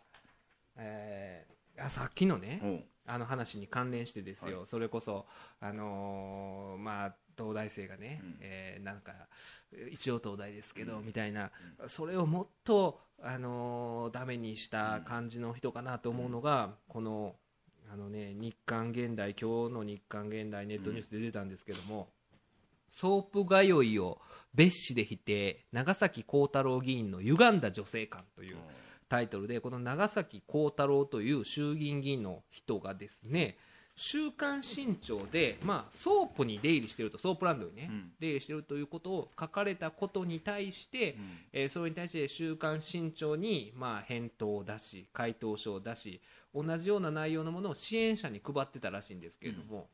[0.77, 1.53] えー
[1.85, 2.85] あさっきのね、うん。
[3.07, 5.27] あの話に関連してですよ、それこそ、
[5.61, 8.37] あのーまあ、東大生がね、うん。
[8.41, 9.13] えーなんか
[9.91, 11.51] 一応東大ですけど、みたいな、
[11.89, 17.37] それをもっと、あのーダメにした感じの人かなと思うのが、この
[17.93, 22.09] あの、ね、日刊現代今日の日刊現代ネットニュースで出たんですけども、
[22.89, 24.21] ソープ通いを
[24.55, 28.57] 別紙で否定長崎幸太郎議員の歪んだ女性観という。
[29.13, 33.59] タイトルでこの長崎幸太郎という衆議院議員の人がですね
[34.03, 38.13] 週刊新潮で、まあ、ソープに出入りしてるとソープランドにね、うん。
[38.19, 41.39] 出入りしてるということを書かれたことに対して、うん。
[41.53, 46.21] えーそれに対して週刊新潮に、まあ、返答を出し回答書を出し
[46.53, 49.87] 同じような内容のものを支援者に配ってたらしいんですけれども、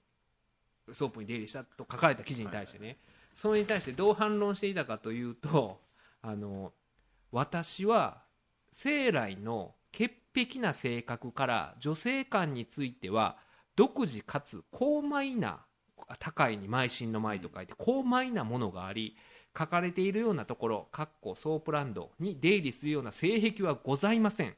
[0.91, 2.97] ソープに出入りしたと書かれた記事に対してね、
[3.37, 5.81] それに対してどう反論していたかというと
[6.23, 6.73] あの
[7.31, 8.23] 私は
[8.73, 13.37] 生来の潔癖な性格から女性観については
[13.79, 15.61] 独自かつ高邁な
[16.19, 19.17] 高いに邁進の邁と書いて高邁なものがあり
[19.57, 24.55] 書かれているようなところかっこソープランドに出入りするような性癖はございません。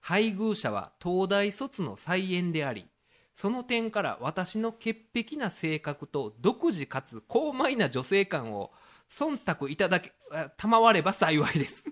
[0.00, 2.86] 配偶者は東大卒の才媛であり
[3.34, 8.72] その点から私の潔癖な性格と独自かつ高邁な女性観を
[9.10, 10.12] 忖度いただけ
[10.58, 11.86] 賜れば幸いです。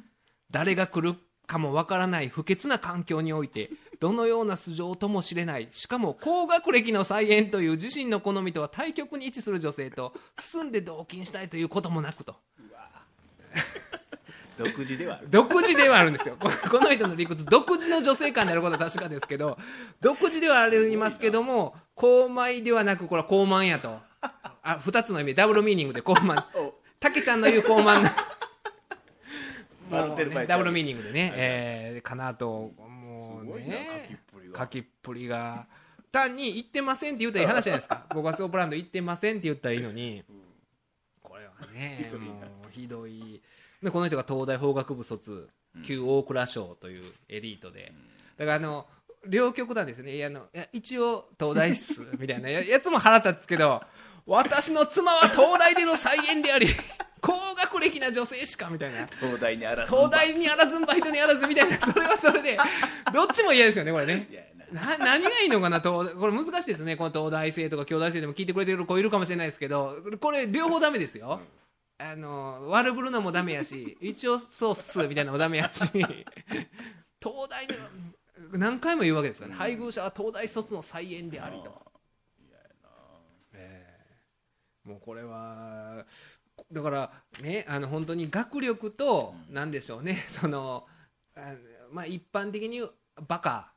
[0.50, 3.70] 誰が来るかもわからない不潔な環境において
[4.00, 12.36] どのような素性とも知れないしかも高学歴の再演という自身の好みとは対極に位置する女性と進んで同金したいということもなくと。
[14.56, 15.28] 独自ではある。
[15.28, 16.36] 独自ではあるんですよ。
[16.40, 19.58] ここの人の理屈独自の女性観であることは確かですけど
[20.00, 23.98] 独自ではありますけども高邁ではなくこれは高慢やと。
[24.62, 25.34] あ2つの意味。
[25.34, 26.42] ダブルミーニングで高慢。
[26.58, 26.74] お。
[26.98, 28.10] たけちゃんの言う高慢ね
[30.48, 32.72] ダブルミーニングでね、えーかなと
[33.54, 33.88] ね。
[34.08, 34.58] 書きっぷりが。
[34.58, 35.66] 書きっぷりが。
[36.12, 38.06] 単に行ってませんって言ったらいい話じゃないですか。
[38.14, 40.24] 僕はソープランド行ってませんって言ったらいいのに。
[41.22, 43.40] これはねもうひどい。
[43.82, 45.48] でこの人が東大法学部卒
[45.84, 47.92] 旧大蔵省というエリートで。
[48.38, 48.86] だからあの
[49.28, 50.16] 両極端ですよね。
[50.16, 53.82] いやあのいや一応東大っすみたいなややつも腹立つけど
[54.26, 56.66] 私の妻は東大出の才媛であり
[57.20, 59.06] 高学歴な女性しかみたいな。
[59.20, 59.92] 東大にあらず。
[59.92, 61.78] 東大にあらずバイトにあらずみたいな。
[61.84, 62.58] それはそれで
[63.12, 64.54] どっちも嫌ですよねこれね。
[64.72, 66.96] なな何がいいのかな東これ難しいですね。
[66.96, 71.40] この東大生とか京大生でも聞いてくれてる子いるかもしれないですけどこれ両方ダメですよ、
[71.98, 75.84] あの悪ぶるのもダメやし一応そうっすみたいなのもダメやし。
[77.22, 77.74] 東大の
[78.52, 81.82] 何回も言うわけですからね、配偶者は東大卒の再演でありと、
[83.54, 83.84] え
[84.84, 86.04] えもうこれは
[86.72, 90.86] だからねあの本当に学力となんでしょうね その
[91.34, 91.54] あ
[91.92, 92.82] まあ一般的に
[93.28, 93.72] バカ。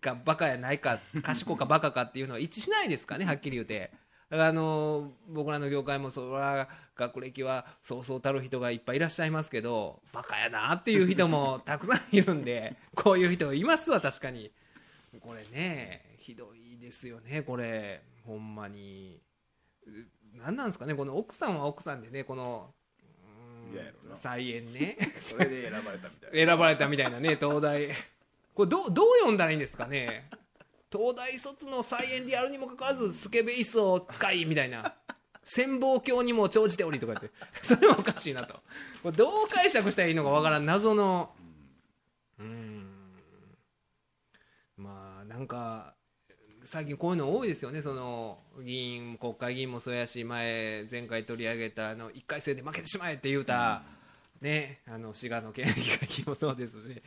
[0.00, 3.92] かバカやないか賢かバカかっていうのは一致しないですかねはっきり言うて。
[4.30, 14.50] あの僕らの業界もそれは学歴はそうそうたる人がいっぱいいらっしゃいますけどバカやなっていう人も たくさんいるんでこういう人いますわ確かに。
[15.20, 18.02] これねひどいですよねこれ。
[18.24, 19.20] ほんまに
[20.34, 22.72] 何なんですかねこの奥さんは奥さんでねこの
[23.66, 24.16] うーん嫌やろな。
[24.16, 24.96] 再演ね。
[25.20, 26.46] それで選ばれたみたいな。
[26.52, 27.88] 選ばれたみたいなね東大。
[28.54, 30.28] これどうどう読んだらいいんですかね？
[30.92, 34.94] 東大卒の再演であるにもかかわらずスケベイスを使いみたいな。
[35.46, 37.30] 潜望鏡にも長じておりとか言って。
[37.62, 38.54] それもおかしいなと。
[39.02, 40.66] これどう解釈したらいいのかわからん。
[40.66, 41.34] 謎の。
[42.38, 42.86] うーん。
[44.76, 45.93] まあなんか
[46.74, 47.82] 最近こういうの多いですよね。
[47.82, 53.84] その議員国会議員もそうやし前前回取り上げたあの1回戦で負けてしまえって言うた、
[54.40, 57.00] ね、あの滋賀の県議会議員もそうですし。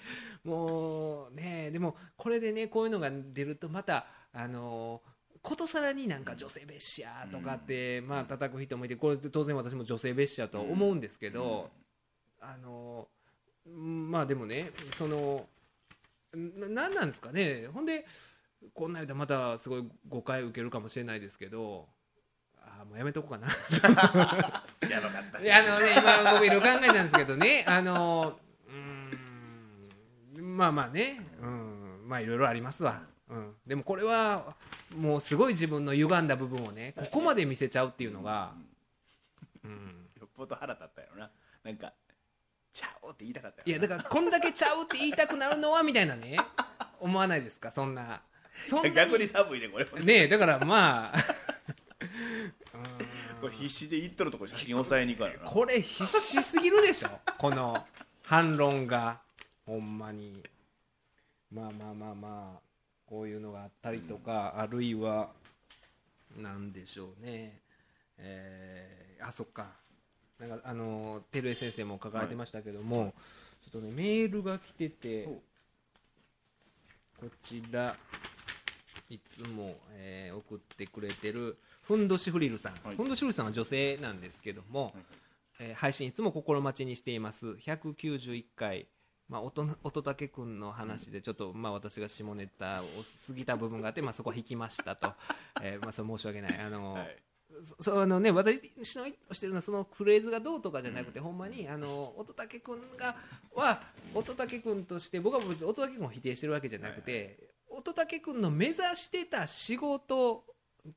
[0.45, 5.01] もうねでもこれでねこういうのが出るとまたあの
[5.41, 11.69] ことさらになんか女性蔑視やとかって、まあ叩く人もいてこれ当然私も女性蔑視やとは思うんですけど、
[12.39, 13.09] あの
[13.65, 15.45] うんまあでもねその
[16.33, 17.67] ななんなんですかね。
[17.73, 18.05] ほんで
[18.73, 21.87] こんなん言うたらまたすごい誤解受けるかもしれないですけど
[22.61, 23.47] あーもうやめとこうかな。
[24.89, 25.41] やばかった。
[25.41, 27.65] いやあのね今僕いろいろ考えたんですけどね。
[27.67, 31.25] あのうーんまあまあね。
[31.41, 34.55] うんまあいろいろありますわ、うん、でもこれは
[34.95, 38.53] もうすごい自分の歪んだ部分をねここまで見せちゃうっていうのが、
[39.63, 41.29] うん、よっぽど腹立ったよな。
[41.63, 41.93] なんか
[42.71, 46.37] 「ちゃおう」って言いたかったよいやだからこんだけちゃうって言いたくなるのはみたいなね。
[46.99, 47.71] 思わないですか？
[47.71, 48.21] そんな
[48.57, 50.23] そんな逆に寒いねこれね。
[50.23, 51.17] えだからまあ。
[53.41, 57.87] これ必死で言っとるとこ写真押さえに行かないなこれ必死すぎるでしょ この
[58.23, 59.21] 反論が。
[59.65, 60.43] ほんまに。
[61.51, 62.61] まあまあまあまあ
[63.05, 65.31] こういうのがあったりとか、あるいは
[66.35, 67.61] なんでしょうね。
[68.17, 69.67] えーあそっか。
[70.39, 73.13] なんかあの照江先生も書かれてましたけども、
[73.61, 75.41] ちょっとねメールが来ててほ
[77.19, 77.95] こちら
[79.09, 82.95] いつも、えー送ってくれてるふんどしフリルさん、はい。
[82.95, 84.93] ふんどしフリルさんは女性なんですけども、
[85.59, 87.47] えー配信いつも心待ちにしています。
[87.47, 88.87] 191回、
[89.29, 92.85] まあ、乙 乙武君の話でちょっと、まあ、私が下ネタを
[93.27, 95.13] 過ぎた部分があって、まあ、そこは引きましたと、
[95.61, 96.59] えーまあ、それ申し訳ない。
[96.59, 97.17] あの、はい。
[97.79, 98.59] そあのね、私
[98.97, 103.15] のしてるのはそのフレーズがどうとかじゃなくて、ほんまにあの乙武君が
[103.55, 103.81] は
[104.13, 107.46] 乙武君として僕は別に乙武君を否定してるわけじゃなくて、
[107.77, 110.43] 乙武君の目指してた仕事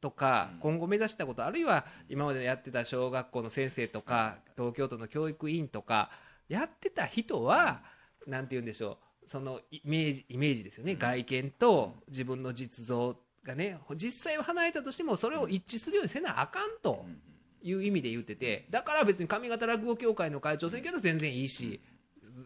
[0.01, 0.61] とか、うん。
[0.61, 6.11] 今後目指したことあるいは今までやってた小学校の先生とか東京都の教育委員とか
[6.49, 7.83] やってた人は、
[8.27, 10.99] なんて言うんでしょうそのイメージイメージですよね、うん。
[10.99, 17.21] 外見と自分の実像がね実際は離れたとしてもそれを一致するようにせなあかんとうん。
[17.63, 21.79] いう意味で言っててだから別に上方落語協会の会長選挙は全然いいし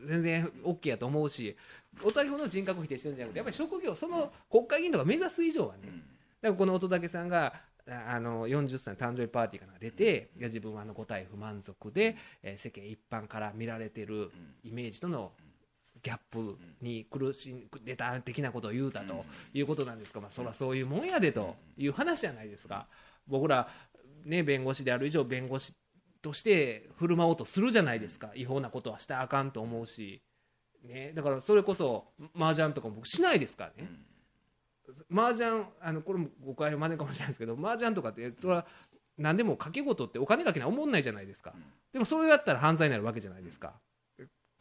[0.07, 1.57] 全然 OK やと思うし
[2.03, 5.91] おたの人格を否定してるんじゃなくてやっぱり職業その国会議員とか目指す以上はねうん。
[5.91, 7.55] だからこの乙武さんが
[7.89, 14.31] ああの40歳の誕生日パーティーかなんか出て、いや自分はあの五体不満足で、えー世間一般から見られてる
[14.63, 15.33] イメージとの
[16.03, 19.25] ギャップに苦しんでた的なことを言うたと
[19.55, 22.87] いうことなんですか、まあ、そりゃそういうもんやでという話じゃないですか。
[23.27, 23.69] 僕ら、
[24.25, 25.75] ね、弁護士である以上弁護士
[26.21, 28.31] として振る舞おうとするじゃないですか。
[28.35, 30.23] 違法なことはしたらあかんと思うし、
[30.85, 32.05] ね、だからそれこそ
[32.39, 33.91] 麻雀とかも僕しないですからね。
[35.11, 38.67] 麻雀あのこれも誤解を招くかもしれないですけど麻雀とかってそれは
[39.17, 41.63] 何でも賭け事ってお金かけな思んないじゃないですか、うん。
[41.93, 43.73] でもそれやったら犯罪になるわけじゃないですか。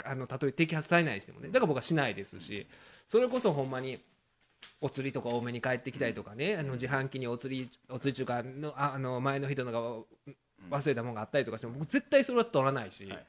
[0.05, 1.49] あのたとえ摘発されないにしてもね。
[1.49, 2.67] だから僕はしないですし
[3.07, 3.99] それこそほんまに
[4.81, 6.55] お釣りとか多めに帰ってきたりとかね。
[6.55, 13.25] あの自販機にお釣りお釣り中華のああの前の人のが忘れたものがあったりとかしても僕絶対それは取らないし、はい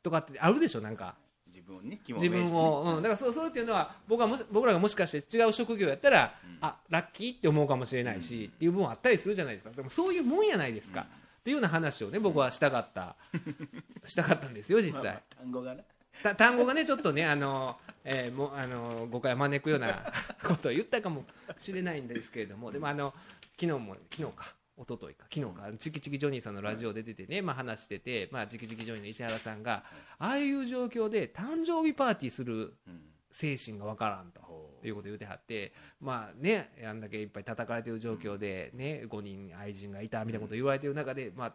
[0.00, 1.16] とかってあるでしょなんか。
[1.18, 1.27] 自
[1.68, 6.58] 分をね肝自分を、うん、だからそうそれっていうのは僕はもし僕らがもしかして違う職業やったら、うん。
[6.60, 9.70] あラッキーって思うかもしれないし、っていう部分はあったりするじゃないですか。
[9.70, 11.02] でもそういうもんやないですか、
[11.40, 13.14] っていうような話をね僕はしたかった。
[14.04, 15.84] したかったんですよ実際、まあまあ単語がね。
[16.22, 20.12] た単語がねちょっとねあの、えーもうあの誤解を招くような
[20.42, 21.24] ことを言ったかも
[21.58, 22.72] しれないんですけれども。
[22.72, 23.14] でもあの
[23.60, 29.84] 昨日も昨日か一昨日か昨日かチキチキジョニーさんのラジオで出てね、まあ、話してて、まあ、チキチキジョニーの石原さんが
[30.18, 33.00] ああいう状況で誕生日パーティーするうん
[33.30, 34.40] 精神がわからんと。
[34.40, 41.54] ほいうことを言ってはって、まあね、あんだけいっぱい叩かれてる状況で、ね、5人愛人がいたみたいなことを言われてる中で、まあ、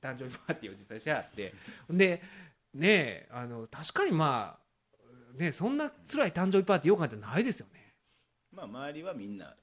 [0.00, 1.52] 誕生日パーティーを実際しはって、
[1.90, 2.22] で、
[2.74, 7.94] ね、あの確かにまあ、ね、そんな辛い誕生日パーティーよく考えたらないですよね。
[8.52, 9.54] うまあ周りはみんな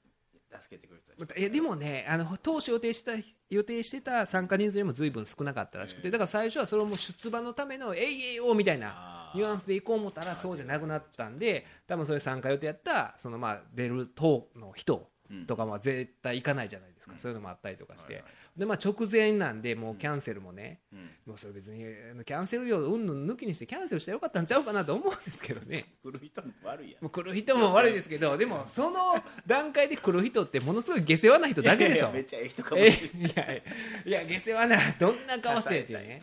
[0.50, 3.12] 助けてくれたちいやでもねあの当初予定した
[3.50, 17.18] 予定してた参加人数よりも随分少なかったらしくてだから最初はそれをもう出馬のためのえいえいおみたいなニュアンスでいこう思ったらそうじゃなくなったんで多分それ参加予定やったそのまあ出る党の人うんとかは絶対行かないじゃないですか、うん。
[17.18, 18.24] そういうのもあったりとかして、
[18.56, 21.10] でまあ、直前なんでもうキャンセルもね、うん。
[21.26, 21.84] もうそれ別に
[22.24, 25.84] キャンセル料うんぬん抜きにしてキャンセルしたらよかったんちゃうかなと思うんですけどね。
[26.02, 27.02] 来る人も悪いやん。
[27.02, 32.10] もう来る人も悪いですけどでもその段階で来る人ってものすごい下世話な人だけでしょ。
[32.10, 33.62] めっちゃええ人かもえしれない。
[34.06, 36.22] いやいや下世話などんな顔してっていうね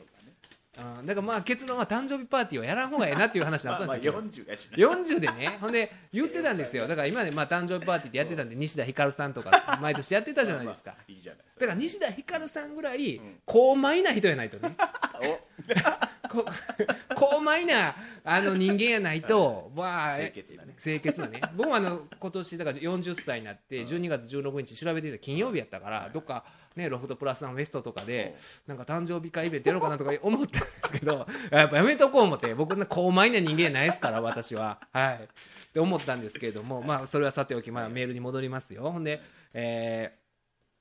[0.78, 4.78] うん、だからまあ結論は誕生日パーティーはやらん方がええなっていう話になまあまあったんですよ、40やしな。
[4.78, 10.92] 40でね、ほんで言ってたんですよ、だから今までまあ誕生日パーティーでやってたんで、西田ひかるさんとか、毎年やってたじゃないですか。
[10.92, 14.76] まあ、いいじゃないですだから西田ひかるさんぐらいうん、高邁な人やないとね、
[17.16, 20.76] 高邁なあの人間やないと、まあ、清潔なね。
[20.82, 26.44] 清潔なね、僕もあの今年だから40歳になって、12月16日、調べてみたら金曜日やったから、どっか、
[26.76, 28.36] ね、ロフトプラスワンフェストとかで、
[28.68, 34.80] なんか誕生日会イベントやろうかなとか思ったんですけど、 やっぱやめとこう思って、僕、高邁な人間ないですから、私は。
[34.92, 35.24] はい。
[35.24, 35.28] っ
[35.72, 38.92] て思ったんですけれども、まあ、それはさておき、まあ、メールに戻りますよ。
[38.92, 39.04] ほん。
[39.04, 39.22] で、
[39.54, 40.26] えー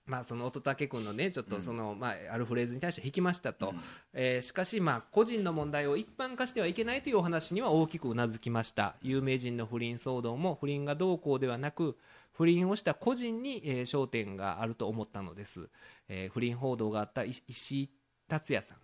[0.07, 3.81] まあ、その乙武君のねちょっとその、まあ、あるフレーズに対して引きましたと、うん。
[4.13, 8.97] えーしかし、まあ、個人の問題を一般化してはいけないというお話には大きくうなずきました。
[9.03, 11.97] 有名人の不倫騒動も不倫がどうこうではなく
[12.35, 15.69] 不倫をした個人に、えー焦点があると思ったのです、
[16.09, 17.91] えー不倫報道があった石石井
[18.29, 18.79] 達也さん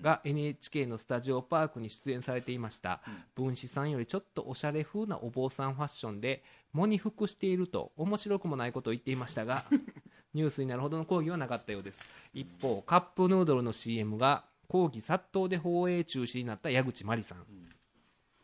[0.00, 3.00] が NHK のスタジオパークに出演されていました、
[3.34, 6.42] 分子さんよりちょっとおしゃれ風なお坊さんファッションで
[6.72, 9.64] 喪に服していると面白くもないことを言っていましたが
[10.32, 12.00] ニュースになるほどの抗議はなかったようです。
[12.32, 17.44] 一方カップヌードルの CM が抗議殺到で放映中止になった矢口真理さん、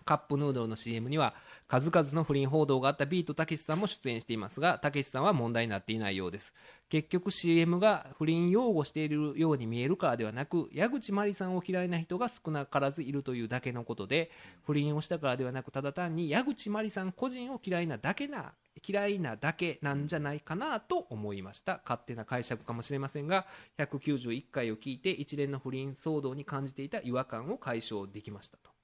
[0.09, 1.35] カップヌードルの CM には
[1.67, 6.55] 数々の不倫報道があったビートたけしさんも出演していますがたけしさんは問題になっていないようです。
[6.89, 14.31] 結局 CM が不倫擁護しているように見えるからではなく矢口真理さんを嫌いな人が少なからずいるというだけのことで
[14.65, 21.83] 不倫をしたからではなくただ単に矢口真理さん個人を嫌いなだけな嫌いなだけなんじゃないかなと思いました。
[21.85, 23.45] 勝手な解釈かもしれませんが
[23.77, 28.78] 191回を聞いて一連の不倫騒動に感じていた違和感を解消できましたと。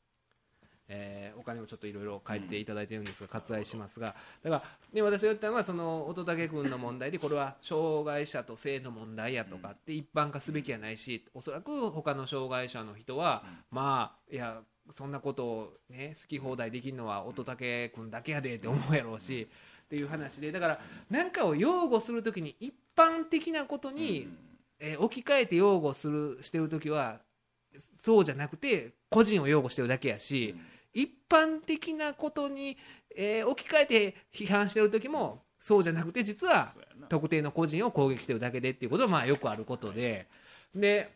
[0.88, 4.62] えーお金をちょっといろいろ書いていただいてるんですが割愛しますがだから、
[4.92, 14.60] ね、私が言ったのはその乙武君の問題でこれは障害者と性の問題やとかって一般化すべきはないしおそらく他の障害者の人はまあいや
[14.90, 19.48] そんなことを、ね、好き放題できるのは乙武君だけやでって思うやろうし
[19.86, 20.80] っていう話でだから
[21.10, 24.28] 何かを擁護するときに一般的なことに、
[24.80, 27.20] えー置き換えて擁護するしてる時は
[27.96, 30.54] そうじゃなくて個人を擁護してるだけやし、
[30.94, 32.76] 一般的なことに、
[33.16, 36.74] えー置き換えて批判してる時もそうじゃなくて実は
[37.08, 40.26] 特定の個人を攻撃してるだけでっていうことはまあよくあることで。
[40.74, 41.10] で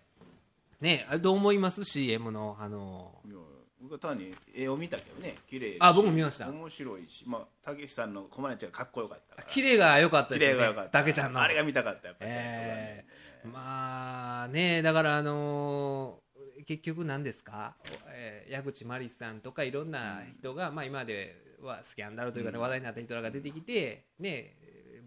[0.81, 3.37] ねどう思います？CM のあのいや
[3.81, 6.49] 僕は単に絵を見たけどね綺麗しあ僕も見ました。
[6.49, 10.61] 面白いしまあたけしさんのコマネチがかっこよかった綺麗が良かった綺ですよね。
[10.61, 10.91] 麗がよかった。
[11.01, 11.41] たけちゃんの。
[11.41, 13.49] あれが見たかったやっぱちゃんとえー。
[13.53, 16.28] まあねだからあのー
[16.67, 17.77] 結局何ですか、
[18.09, 24.55] えー矢口真理さんとかいろんな人が、まあ、今まではスキャンダルというか、話題になった人らが出てきてね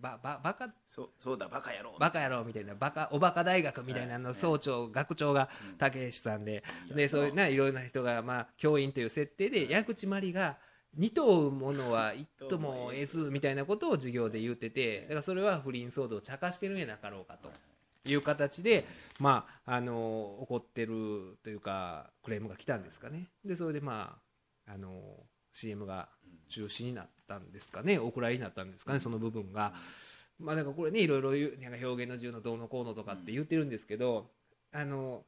[0.01, 0.73] ばばバカ？
[0.87, 1.95] そうそうだバカ野郎。
[1.99, 5.77] バカ野郎みたいなバカおバカ大学みたいなのはい総長学長がうん。
[5.77, 6.63] たけしさんで。
[6.95, 10.57] でそういうねいろんな人がまあ教員という設定で矢口真理が
[10.95, 13.29] 二頭追うものは 一頭も得ず。
[13.31, 17.51] みたいなことを授業で言っててだからそれは不倫騒動を茶化してるんやなかろうかと
[18.05, 18.85] いう形で
[19.19, 23.27] まああの怒ってるというかクレームが来たんですかね。
[23.45, 24.17] でそれでま
[24.67, 25.01] ああの
[25.53, 26.09] CM が
[26.49, 27.99] 中止になったんですかね。
[27.99, 29.73] お蔵入りになったんですかねその部分が。
[30.39, 31.31] まあ、なんかこれねいろいろ
[31.61, 34.31] なんか表現の自由のどうのこうのとかって言ってるんですけど、
[34.73, 35.23] あの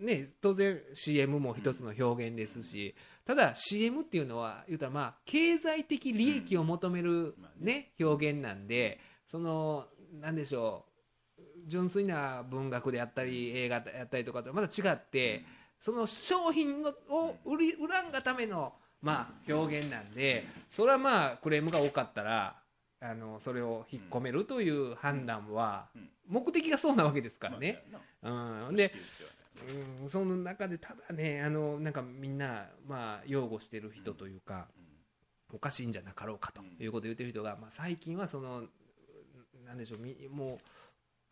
[0.00, 9.86] ね、当然 CM も一つの表現ですし、ただ CM っていうのは言うたらまあ経済的利益を求める、まあね、表現なんでその
[10.20, 10.87] なんでしょう
[11.68, 15.44] 純粋な文学であったり映画やったりとかとまた違って、
[15.78, 22.56] その商品のを売り売らんがための、まあ、表現なんでそれはまあクレームが多かったら
[23.00, 26.08] あのそれを引っ込めるという判断はうん。
[26.28, 27.82] 目的がそうなわけですからね。
[27.90, 29.24] まあうん、でそ
[30.02, 34.68] うん、その中でただねあのなんかみんな、まあ、擁護してる人というか、
[35.52, 38.64] おかしいんじゃなかろうかということを言ってる人が、まあ、最近はその
[39.66, 40.58] なんでしょうみもう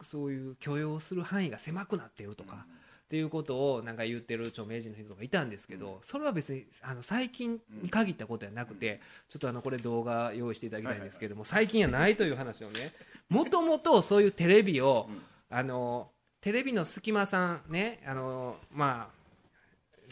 [0.00, 2.66] そういう許容する範囲が狭くなっているとか、
[3.06, 12.92] っていうことをなんか言ってる著名人の人とかいたんですけど、それは別にあの最近に限ったことではなくて、ちょっとあのこれ動画用意していただきたいんですけども、最近はないという話をね
[13.28, 15.22] もともとそういうテレビを、うん。
[15.48, 19.16] あのテレビの隙間さんねあのまあ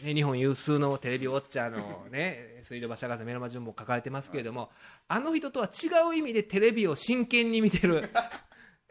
[0.03, 4.69] ね、日本有数のテレビウォッチャーの、 ね、水道橋博士メロマ順も書かれてますけれども、
[5.07, 8.09] あの人とは違う意味でテレビを真剣に見てる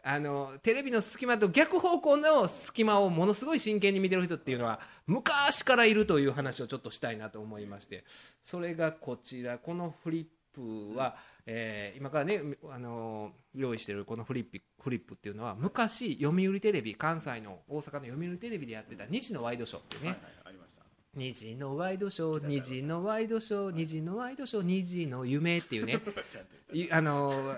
[0.07, 8.03] あのテレビの隙間と逆方向の隙間をものすごい真剣に見てる人っていうのは昔からいるという話をちょっとしたいなと思いまして。
[8.43, 11.15] それがこちらこのフリップは、
[11.47, 12.39] えー今からね
[12.71, 20.83] あの用意しているこのフリップフリップっていうのは昔読売テレビ関西の大阪の読売テレビでやってた2時のワイドショーっていうね、はいはいありました。
[21.19, 25.99] 2時のワイドショー2時のワイドショー2時のワイドショー2時の夢っていうね。
[26.91, 27.57] あのー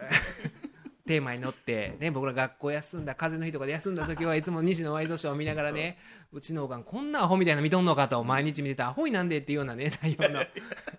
[1.07, 5.97] テーマに乗って、ね、僕ら学校休んだ風邪の日とかで休んだ時はいつも2時のワイドショーを見ながらね
[6.33, 10.43] うちのおかんこんなアホみたいなの見とんのかと毎日見てたアホになんでっていうようなね 内容の。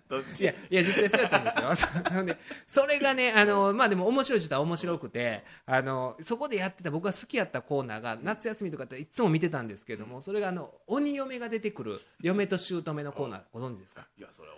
[0.09, 0.41] どっち？
[0.41, 1.89] いやいや実際そうやったんですよ。
[2.11, 14.07] な のでそれがねあのまあでも面白い人は面白くてあのそこでやってた僕が好きやったコーナーが夏休みとかっていつも見てたんですけどもそれがあの鬼嫁が出てくる嫁と姑のコーナーご存知ですか？
[14.17, 14.55] いやそれは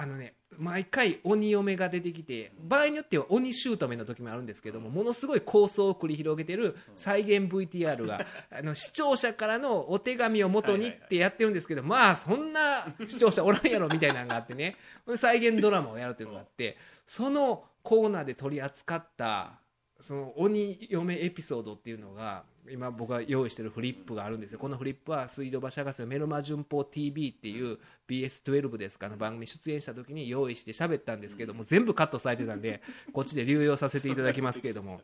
[0.00, 8.24] あのね毎回鬼嫁が出てきて場合によっては鬼姑の時もあるんですけどもものすごい構想を繰り広げてる再現 VTR が
[8.56, 14.76] あの視聴者からのお手紙をもとにってやってるんですけどまあそんな視聴者おらんやろみたいなのがあってね。
[15.16, 19.58] 再現ドラマをやるというのがあってそのコーナーで取り扱った
[20.00, 24.58] その鬼嫁エピソードっていうのが今僕が用意してるフリップがあるんですよ。
[24.58, 35.00] このフリップは水道橋博士のメルマ旬報 TV っていう BS12 ですかあの番組出演した時に用意して喋ったんですけども全部カットされてたんでこっちで流用させていただきますけれども。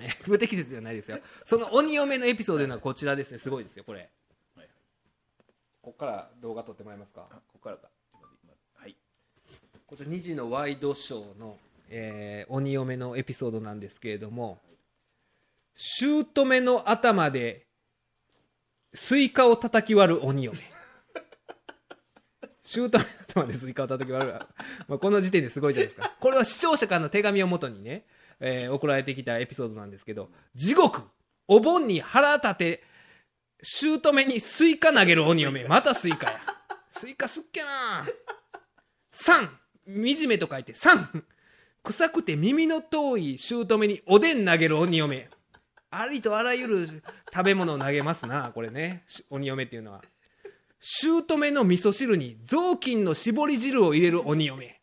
[0.00, 1.18] え不適切じゃないですよ。
[1.44, 3.38] その鬼嫁のエピソードというのはこちらですね。
[3.38, 4.08] すごいですよこれ。
[5.82, 7.26] ここから動画撮ってもらえますか？
[7.30, 7.88] あここからか。
[8.74, 8.96] はい。
[9.86, 11.58] こちら2時のワイドショーの、
[11.88, 14.58] えー鬼嫁のエピソードなんですけれども
[15.80, 17.68] 姑の頭で
[18.92, 20.58] スイカを叩き割る鬼嫁。
[22.62, 24.32] 姑の頭でスイカを叩き割る、
[24.88, 26.16] まあ、この時点ですごいじゃないですか。
[26.18, 28.06] これは視聴者からの手紙をもとにね、
[28.40, 31.02] えー送られてきたエピソードなんですけど地獄
[31.46, 32.84] お盆に腹立て
[33.62, 35.62] 姑にスイカ投げる鬼嫁。
[35.64, 36.40] またスイカや。
[36.90, 38.04] スイカすっけな。
[39.12, 39.48] 3
[39.86, 41.22] 惨めと書いて3
[41.84, 45.30] 臭くて耳の遠い姑におでん投げる鬼嫁
[45.90, 47.02] ありとあらゆる食
[47.44, 48.52] べ物を投げますな。
[48.54, 49.04] これね。
[49.06, 50.02] し鬼嫁っていうのは。
[50.80, 54.80] 姑の味噌汁に雑巾の絞り汁を入れる鬼嫁。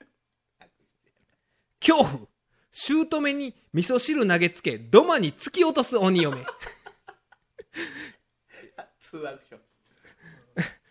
[1.79, 2.27] 恐怖。
[2.71, 6.43] 姑に味噌汁投げつけ土間に突き落とす鬼嫁。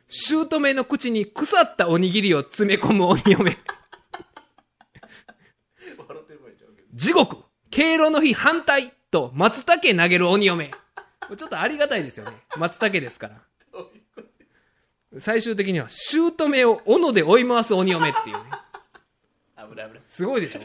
[0.08, 3.58] 姑の口に腐ったおにぎりを詰め込む鬼嫁。
[6.94, 7.36] 地獄。
[7.70, 10.72] 敬老の日反対と松茸投げる鬼嫁。
[11.36, 12.32] ちょっとありがたいですよね。
[12.56, 13.40] 松茸ですから。
[15.18, 18.42] 最終的には姑を斧で追い回す鬼嫁っていうね。
[19.56, 20.02] 危ない危ない。
[20.04, 20.60] すごいでしょ。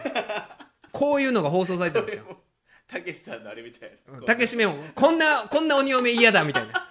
[0.91, 2.25] こういうのが放送されてるんですよ。
[2.87, 4.19] たけしさんのあれみたいな。
[4.25, 6.87] 竹締めもこんなこんな鬼嫁嫌だみたいな。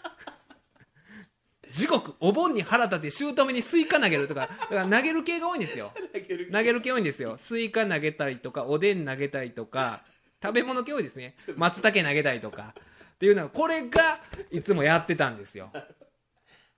[1.72, 4.42] 地獄お盆に腹立て姑にスイカ投げるとか。
[4.42, 5.90] だから投げる系が多いんですよ。
[6.14, 7.36] 投げる投げる系多いんですよ。
[7.36, 10.04] スイカ投げたりとかおでん投げたりとか
[10.42, 11.34] 食べ物系多いですね。
[11.56, 12.74] 松茸投げたりとか。
[13.14, 14.20] っていうのはこれが
[14.50, 15.70] いつもやってたんですよ。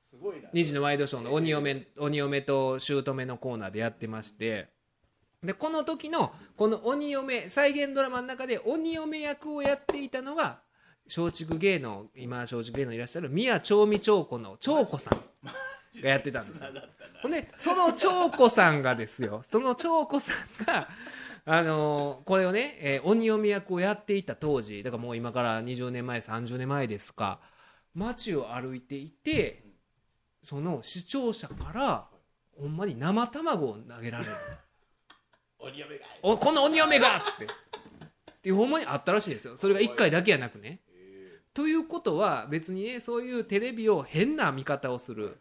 [0.03, 0.49] すごいな。
[0.51, 4.69] 2時のワイドショーの鬼嫁鬼嫁と姑のコーナーでやってまして。
[5.43, 10.61] でこの時のこの鬼嫁再現ドラマの中で鬼嫁役をやっていたのが
[11.07, 16.71] 松竹芸能今松竹芸能いらっしゃる宮長美長子の長子さんがやってたんですよ。
[17.23, 19.43] ほんでその長子さんがですよ。
[19.47, 20.89] その長子さんが
[21.45, 27.41] あのーこれをね、えー鬼嫁役をやっていた当時だからもう今から20年前30年前ですか
[27.95, 29.64] 街を歩いていて
[30.45, 32.07] その視聴者から
[32.59, 34.30] ほんまに生卵を投げられる。
[35.59, 37.45] 鬼嫁がおこの鬼嫁がっつって。
[37.45, 37.47] っ
[38.43, 39.57] ていうほんまにあったらしいですよ。
[39.57, 40.80] それが1回だけやなくね。
[41.53, 45.38] ということは別にねそういうテレビを変な見方をする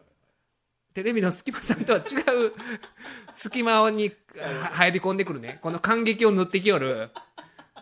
[0.93, 2.53] テレビの隙間さんとは違う
[3.33, 5.59] 隙間には入り込んでくるね。
[5.61, 7.09] この感激を塗ってきよる。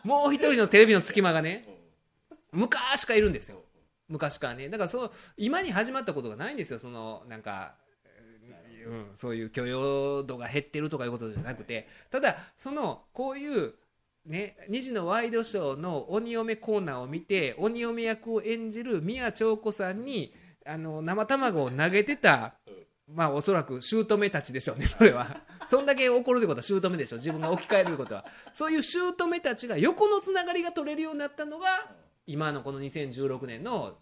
[0.04, 1.68] もう一人のテレビの隙間がね
[2.52, 3.62] 昔からいるんですよ。
[4.10, 4.70] 昔からね。
[4.70, 6.80] だからそう今に始まったことがないんですよ。
[6.80, 7.76] そのなんか、
[8.86, 11.88] うん、そういう許容度が減ってるとかいうことじゃなくて。
[12.12, 13.74] ただそのこういう
[14.26, 20.34] ね、2時のワイドショーの鬼嫁コーナーを見て鬼嫁役を演じる宮長子さんに
[20.66, 22.56] あの生卵を投げてた
[23.08, 25.42] まあおそらく姑たちでしょうね それは。
[25.66, 28.26] そんだけ怒るってことは姑でしょ自分が置き換えることは。
[28.54, 31.90] そういう姑たちが横のつながりが取れるようになったのが
[32.26, 33.98] 今のこの2016年の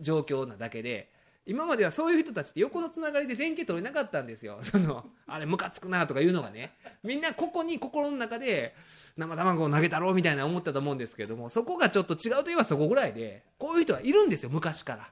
[0.00, 1.10] 状況なだけで
[1.46, 4.60] 今まではそういう人たちって横のつながりで連携取れなかったんですよ。
[4.64, 6.74] そのあれムカつくなとかいうのがね。
[7.02, 8.74] みんなここに心の中で
[9.16, 15.10] 生卵を投げたろうみたいな思ったと思うんですけどもそこがちょっと違うといえばそこぐらいでこういう人はいるんですよ昔から。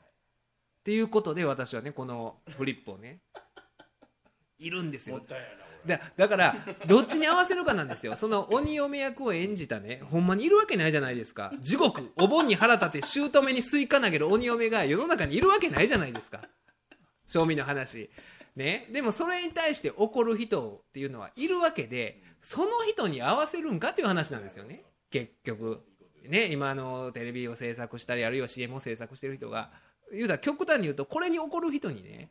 [0.83, 3.21] っていうことで私はねこのフリップをね
[4.59, 5.23] いるんですよ。
[5.87, 6.57] だだから
[6.87, 8.17] どっちに合わせるかなんですよ。
[8.17, 11.53] その鬼嫁役を演じたねほんまにいるわけないじゃないですか。
[11.61, 16.41] 地獄お盆に腹立て姑にスイカ投げる鬼嫁が世の中にいるわけないじゃないですか。
[17.29, 18.11] 賞味の話。
[18.57, 18.89] ね。
[18.93, 24.85] でもそれに対して怒る人っていうのはいるわけでその人に合わせるんかっていう話なんですよね。
[25.11, 25.81] 結局。
[26.29, 26.47] ね。
[26.51, 29.71] 今あのテレビを制作したりあるいは CM を制作してる人が
[30.13, 32.31] 言うたら極端に言うとこれに怒る人にね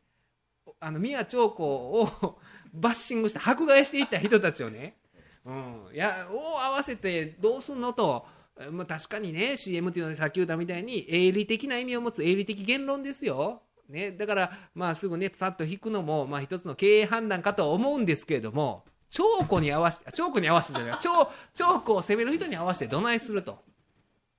[0.80, 2.40] あの宮長子を
[2.74, 4.98] バッシングして迫害していった人たちをね、
[5.46, 8.26] うん、いやを合わせてどうすんのと、
[8.72, 13.64] まあ、確かにね CM っていうのはさっき言ったみたいに営利的な意味を持つ営利的言論ですよ。
[13.90, 23.60] ね、だから、まあ、すぐねさっと引くのも、まあ、一つの経営判断かとは思うんですけれども長子に合わせて長子に合わせてじゃない長長子を責める人に合わせてどないすると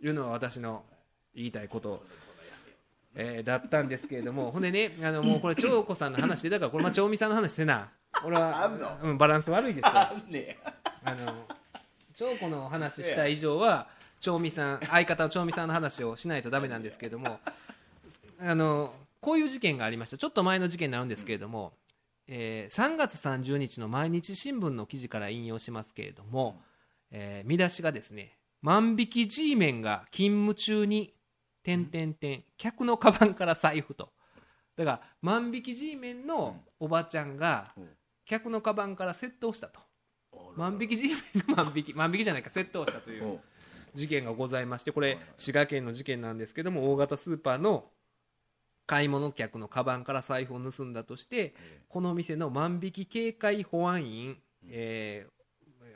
[0.02, 0.84] いうのが私の
[1.34, 2.02] 言いたいこと
[3.14, 7.90] えーだったんですけれども、ほんでね、あのもうこれ、長子さんの話で、だから、これ、まあ、長美さんの話してな、
[8.24, 9.90] 俺はうん、バランス悪いですよ。
[11.04, 11.46] あの
[12.14, 13.88] 長子の話した以上は、
[14.20, 17.40] 長美さん、相方の長美さんの話をしないとダメなんですけれども、
[18.40, 21.72] あのこういう事件がありました、ちょっと前の事件になるんですけれども、
[22.28, 26.60] えー3月30日の毎日新聞の記事から引用しますけれども、
[27.10, 31.14] えー見出しがですね、万引き G メンが勤務中に、
[31.62, 34.12] 点点点、客のカバンから財布と。
[34.76, 37.88] だから万引き G メンのおばちゃんがうん。
[38.24, 39.80] 客のカバンから窃盗したと。
[40.56, 41.14] 万引き G メ
[41.52, 43.40] ンが万引き万引きじゃないか窃盗したといううん。
[43.94, 47.84] 事件がございましてこれ滋賀県の事件なんですけども大型スーパーの
[48.86, 51.54] 買い物客のカバンから財布を盗んだとして
[51.88, 54.38] この店の万引き警戒保安員、
[54.68, 55.42] えー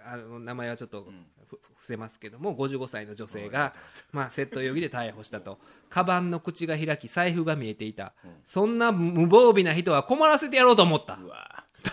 [0.09, 1.07] あの名前はちょっと
[1.49, 3.73] 伏せますけども55歳の女性が、
[4.13, 5.59] まあ、窃盗容疑で逮捕したと。
[5.89, 8.13] カバンの口が開き財布が見えていた、
[8.45, 11.19] そんな無防備な人は困らせてやろうと思った。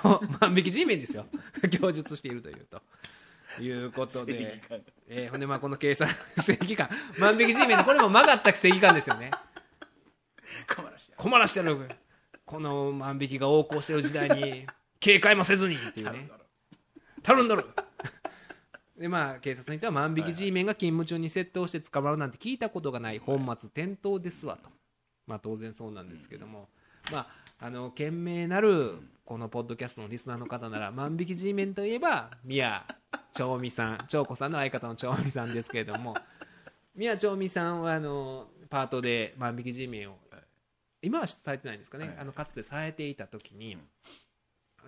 [0.01, 1.25] と万引き G メンですよ。
[1.79, 2.81] 供述しているというと。
[3.61, 4.61] いうこと正で
[5.07, 6.89] えーほんでまあこの計算正義感。
[7.19, 9.29] 万引き G メンのこれも曲がった正義感ですよね。
[10.75, 11.77] 困らしや困らしてる
[12.45, 14.65] この万引きが横行してる時代に
[14.99, 16.29] 警戒もせずにっていうね。
[17.21, 17.65] たるんどる
[18.97, 24.69] でまあ警察に言っては万引き G メンが勤務中に窃盗して捕まるなんて聞いたことがない本末転倒ですわと。
[25.25, 26.69] まあ当然そうなんですけども、
[27.11, 27.27] まあ
[27.59, 32.85] あの懸命なるこのポッドキャストのリスナーの方なら万引き G メンといえば宮
[33.33, 36.13] 長美さん長子さんの相方の長美さんですけれども
[36.93, 40.17] 宮長美さんはあのパートで万引き G メンを
[41.01, 43.77] 今はされてないんですかね、はいあのかつてされていた時に、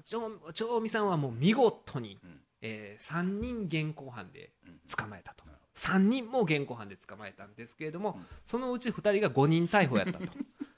[0.05, 4.79] 長美さんはもう見事に、うんえ3人現行犯でうん。
[4.95, 5.45] 捕まえたと。
[5.45, 8.25] なる3人も現行犯で捕まえたんですけれども、うん。
[8.45, 10.25] そのうち2人が5人逮捕やったと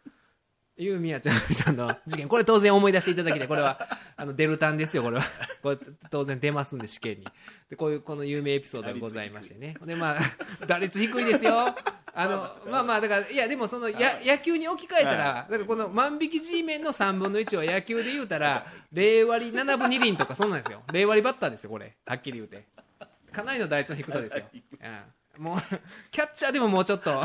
[0.78, 2.28] いう宮ちゃんさんの事件。
[2.28, 3.48] これ当然思い出していただきたい。
[3.48, 3.80] これは
[4.16, 5.24] あのデルタンですよこれは。
[5.64, 5.78] これ
[6.10, 7.28] 当然出ますんで試験に。
[7.70, 9.76] でこういうこの有名エピソードがございましてね。
[9.86, 11.68] でまあ打率低いですよ。
[12.14, 20.82] あのまあまあだからいやでもそのや野球に置き換えたらだからこの万引き G メンの3分の1は野球で言うたら0割7分2厘とかそうなんですよ。
[20.88, 21.96] 0割バッターですよこれ。
[22.06, 22.66] はっきり言うて。
[23.32, 24.46] かなりの打率の低さですよ、
[25.38, 25.60] うん、もう
[26.12, 27.22] キャッチャーでももうちょっと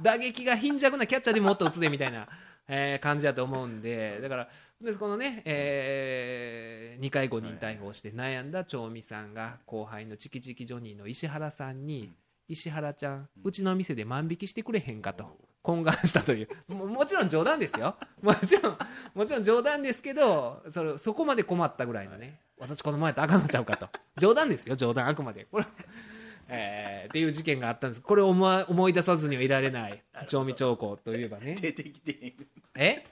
[0.00, 2.26] 打撃が貧弱なキャッチャーでももっと打つでみたいな、
[2.68, 4.48] えー感じだと思うんでだから
[4.80, 12.12] ですこのね、え2回5人逮捕して悩んだ長美さんが後輩のチキチキジョニーの石原さんに
[12.48, 15.38] 「石原ちゃんうちの店で万引きしてくれへんか」と。
[15.62, 16.48] 懇願したという。
[16.74, 17.96] ももちろん冗談ですよ。
[18.20, 18.78] もちろん
[19.14, 23.88] もちろん冗談ですけどそれそこまで困ったぐらいのね私この前やったらあかんのちゃうかと。
[24.16, 25.44] 冗談ですよ冗談あくまで。
[25.44, 25.66] これ
[26.52, 28.00] えーっていう事件があったんです。
[28.02, 30.02] これを思わ思い出さずにはいられない。
[30.28, 31.54] 調味兆候といえばね。
[31.60, 32.34] 出てきて
[32.74, 33.04] え？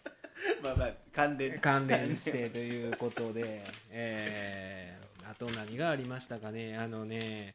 [0.62, 1.59] まあまあ関連。
[1.59, 6.76] 関連してということで、えーあと何がありましたかね。
[6.76, 7.55] あのね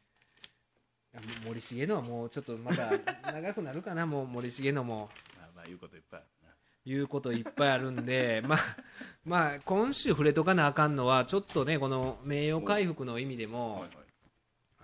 [1.46, 2.90] 森重のはもうちょっとまだ
[3.32, 4.04] 長くなるかな。
[4.06, 5.10] もう森重のも。
[5.38, 6.22] まあまあ言うこといっぱい
[6.86, 8.42] 言うこといっぱいあるんで。
[8.48, 8.58] まあ
[9.24, 13.90] まあ今週触れとかなあかんのはちょっとねこの名誉回復の意味でも、はいはい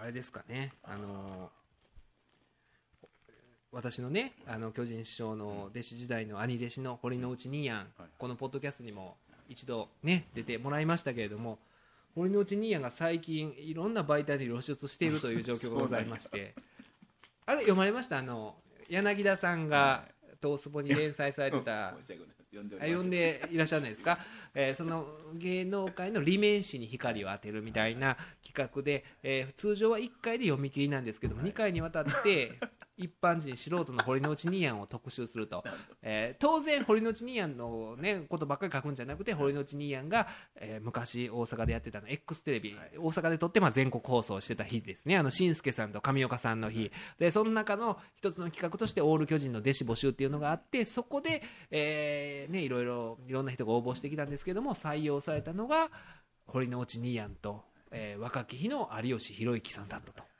[0.02, 1.48] あれですかね、あの
[3.70, 7.86] 私のねあの巨人師匠の弟子時代の兄弟子の堀之内兄やん、はい
[8.18, 9.14] このポッドキャストにも
[9.48, 11.60] 一度ね出てもらいましたけれども
[12.16, 16.56] 堀之内兄やんが最近いろんな媒体に露出しているという状況が ございまして。
[17.46, 18.18] あれ読まれました？
[18.18, 18.56] あの
[18.88, 20.04] 柳田さんが
[20.42, 21.94] 東スポに連載されてた。
[22.02, 22.36] 申し訳ござい
[22.90, 23.10] ません。
[23.10, 24.18] でいらっしゃらないですか、
[24.54, 28.18] えーその芸能界の利面師に光を当てるみたいな
[28.52, 32.52] 企画で、えー通常は1回で読み切りなんですけども、2回にわたって
[32.96, 35.64] 一般人素人の堀之内ニアンを特集すると、
[36.02, 45.16] えー当然堀之内ニアンの、ね、ことばっかり書くんじゃなくて堀之内ニアンが、えー昔大阪でやってたの X テレビ、大阪で撮ってまあ全国放送してた日ですね。
[45.16, 46.90] あの新助さんと上岡さんの日。
[47.18, 55.90] でその中の一つの企画としてオール巨人の弟子募集っていうのがあってそこで、えーね、いろいろいろんな人が応募してきたんですけども採用されたのが
[56.46, 60.32] 堀之内ニアンと、えー若き日の有吉弘行さんだったと。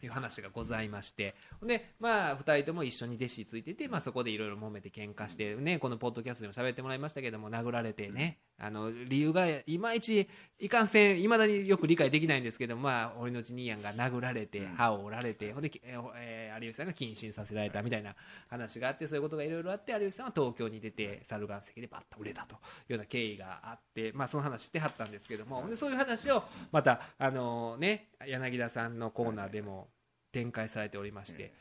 [0.00, 10.28] いう話がございましてで、まあ、2人とも一緒に弟子ついてて、まあ、そこでいろいろ揉めて喧嘩して、ね、このポッドキャストでも喋ってもらいましたけども殴られてねあの理由がいまいち
[10.58, 18.14] いかんせんいまだによく理解できないんですけど、まあ、俺のうち兄やんが殴られて歯を折られてほんで、えーえー有吉さんが謹慎させられたみたいな
[18.48, 26.42] 話があってそういうことがいろいろあって有吉さんは東京に出て猿岩石でバッと売れたというような経緯があって、まあ、その話してはったんですけどもでそういう話を
[26.72, 29.88] また、あのね、柳田さんのコーナーでも
[30.32, 31.52] 展開されておりまして。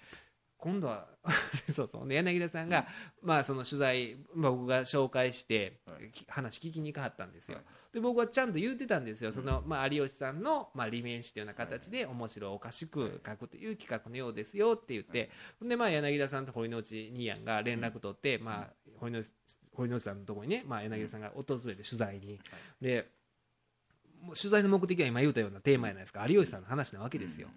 [0.57, 1.07] 今度は
[1.73, 2.07] そうそう。
[2.07, 2.87] で柳田さんが、
[3.21, 5.79] まあ、その取材、まあ、僕が紹介して、
[6.27, 7.65] 話聞きに行かはったんですよ、はい。
[7.93, 15.29] で僕はちゃんと言ってたんですよ、そのまあ、有吉さんの、まあ、利面師というような形で面白おかしく書くという企画のようですよって言って、
[15.61, 19.29] でまあ、柳田さんと堀之内兄やんが連絡取って、まあ、堀之
[19.77, 22.39] 内さんのところにね、まあ、柳田さんが訪れて取材に、
[22.81, 23.11] で
[24.35, 26.25] 取材の目的は今言うたようなテーマじゃないですか。
[26.27, 27.49] 有吉さんの話なわけですよ。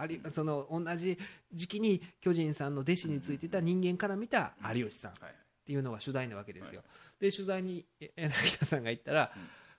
[0.00, 1.18] ありその同じ
[1.52, 5.34] 時期に巨人さんの弟子についてた人間から見た有吉さんっはい。
[5.66, 6.82] ていうのが取材なわけですよ。
[7.20, 9.30] で取材にえ柳田さんが行ったら、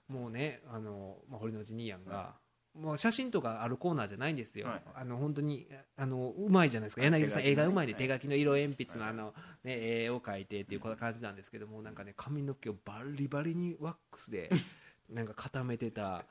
[0.08, 2.34] もうねあの、まあ、堀之内兄やんが、
[2.74, 7.02] もう写真とかあるコーナーじゃないんですよ、はいあの本当にあのうまいじゃないですか。
[7.02, 7.50] 柳田さん手書きのね。
[7.50, 14.48] 絵がうまいではい手書きの色鉛筆のはいあの、ね、絵を描いてっていう感じなんですけどもなんかね髪の毛をバリバリにワックスで
[15.10, 16.24] なんか固めてた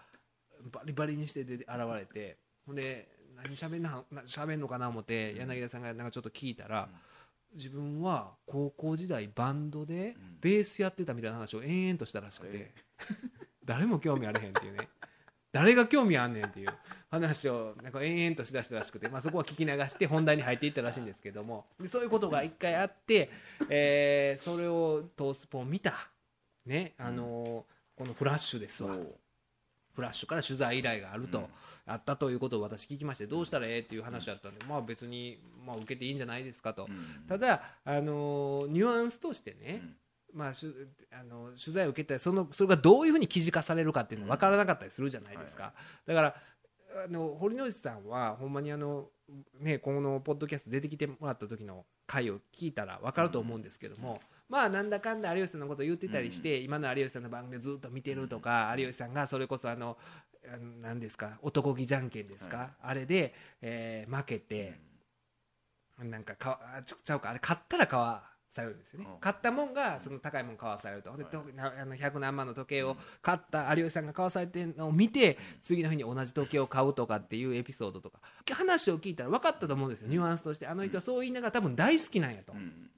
[0.71, 3.07] バリバリにしてで現れてほんで
[3.43, 6.87] 何しゃべんなな喋んのかな思って柳田さんがなんかちょっと聞いたら、
[7.55, 10.37] 自分は高校時代バンドでうん。
[10.41, 12.71] ベースやってたみたいな話を延々としたらしくて、
[13.65, 14.87] 誰も興味あれへんっていうね。
[15.51, 16.69] 誰が興味あんねんっていう
[17.09, 21.65] 話をなんか延々としだしたらしくて、まあ、そこは聞き流して本題に入っていったらしいんですけども。
[21.79, 23.29] でそういうことが一回あって、
[23.69, 26.09] えーそれをトースポを見た、
[26.65, 28.95] ねあのーこのフラッシュですわ。
[29.93, 31.45] フラッシュから取材依頼があると、うん
[31.91, 37.27] あったということを私聞きましてどうしたらええっていう話だったんで、まあ別に、まあ、受けていいんじゃないですかと、うん。
[37.27, 39.95] ただ、あのーニュアンスとしてね、うん。
[40.33, 45.73] まあ、しゅあの取材を受けたりそのそれがどういうふうに記事化されるかっていうのは分からなかったりするじゃないですか、
[46.05, 46.35] だから
[47.05, 49.09] あの堀之内さんはほんまにあの、
[49.59, 59.97] ね、このポッドキャスト出てきてもらった時の回を聞いたら分かると思うんですけども、まあなんだかんだ有吉さんのことを言ってたりして、今の有吉さんの番組をずっと見てるとか、有吉さんがそれこそあの
[60.81, 62.69] 何ですか男気じゃんけんですか、はい。
[62.83, 64.79] あれで、えー負けて、
[65.99, 69.19] なんかかあちちゃうかあれ買ったら買わされるんですよね、うん。
[69.19, 71.33] 買ったもんがその高いもん買わされると、ではい。
[71.79, 78.19] あの100何万の時計を買った有吉さんが買わされてるのを見て次の日に同じ時計を買うとかっていうエピソードとか。
[78.51, 80.09] 話を聞いたら分かったと思うんですよ。
[80.09, 80.67] ニュアンスとして。
[80.67, 82.89] あの人はそう言いながら多分大好きなんやと、うん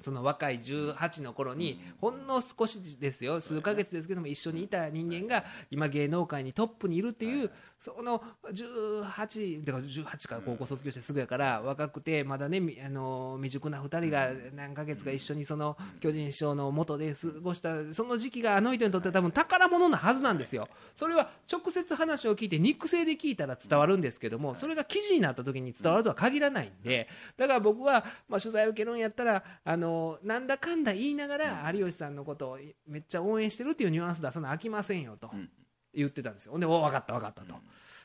[0.00, 3.40] その若い18の頃にほんの少しですよ。
[3.40, 20.68] 数ヶ月ですけども一緒にいた人間が今芸能界にトップにいるっていうその18だから18から高校卒業してすぐやから若くてまだねみあの未熟な2人が何ヶ月か一緒にその巨人師匠の元で過ごしたその時期があの人にとっては多分宝物なはずなんですよ。
[20.96, 29.83] それは直接話を聞いて肉声で聞いたら伝わるんですけどもそれが記事になった時に伝わるとは限らないんでだから僕はまあ取材を受けるんやったらあの
[30.22, 35.50] なんだかんだ言いながら有吉さんのことをめっちゃ応援してるっていうニュアンス出さな飽きませんよとうん。
[35.94, 36.52] 言ってたんですよ。
[36.52, 37.54] ほんでお分かった分かったと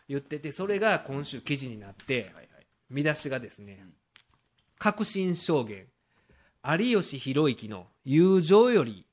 [0.07, 2.31] 言っててそれが今週記事になって
[2.89, 3.93] 見出しがですねうん。
[4.77, 5.85] 確信証言
[6.63, 9.05] 有吉弘行の友情より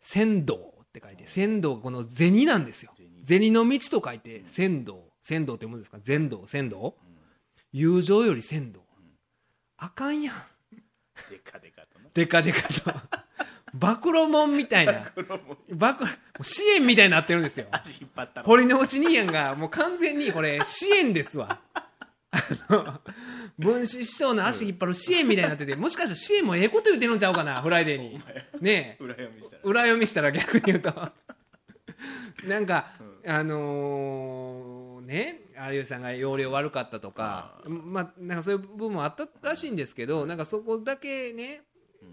[0.00, 2.92] 仙道って書いて仙道がこの銭なんですよ。
[2.96, 3.08] 銭。
[3.24, 5.98] 銭の道と書いて仙道仙道って読むんですか？
[6.02, 6.96] 禅道仙道
[7.72, 8.80] 友情より仙道
[9.76, 10.34] あかんやん
[11.30, 13.00] でかでかとなデカデカと。
[13.74, 14.94] 暴露もんみたいな。
[15.14, 15.38] これも
[15.70, 17.66] 暴露もう支援みたいになってるんですよ。
[17.70, 18.46] 足引っ張ったの。
[18.46, 21.58] 堀之内兄やんがもう完全にこれ支援ですわ。
[22.32, 22.40] あ
[22.70, 23.00] の
[23.58, 28.20] 分子師匠の足引っ張る支援みたいになっててもしかしたら支援もええこと言ってるんちゃうかなフライデーに。
[28.60, 29.04] ねえ。
[29.04, 29.62] 裏読みしたら。
[29.64, 31.12] 裏読みしたら逆に言うと。
[32.44, 32.92] なんか、
[33.26, 35.40] あのーね
[35.70, 41.62] 有吉さんが容量悪かったとかまあなんかそういう部分もあったらしいんですけどなんかそこだけね、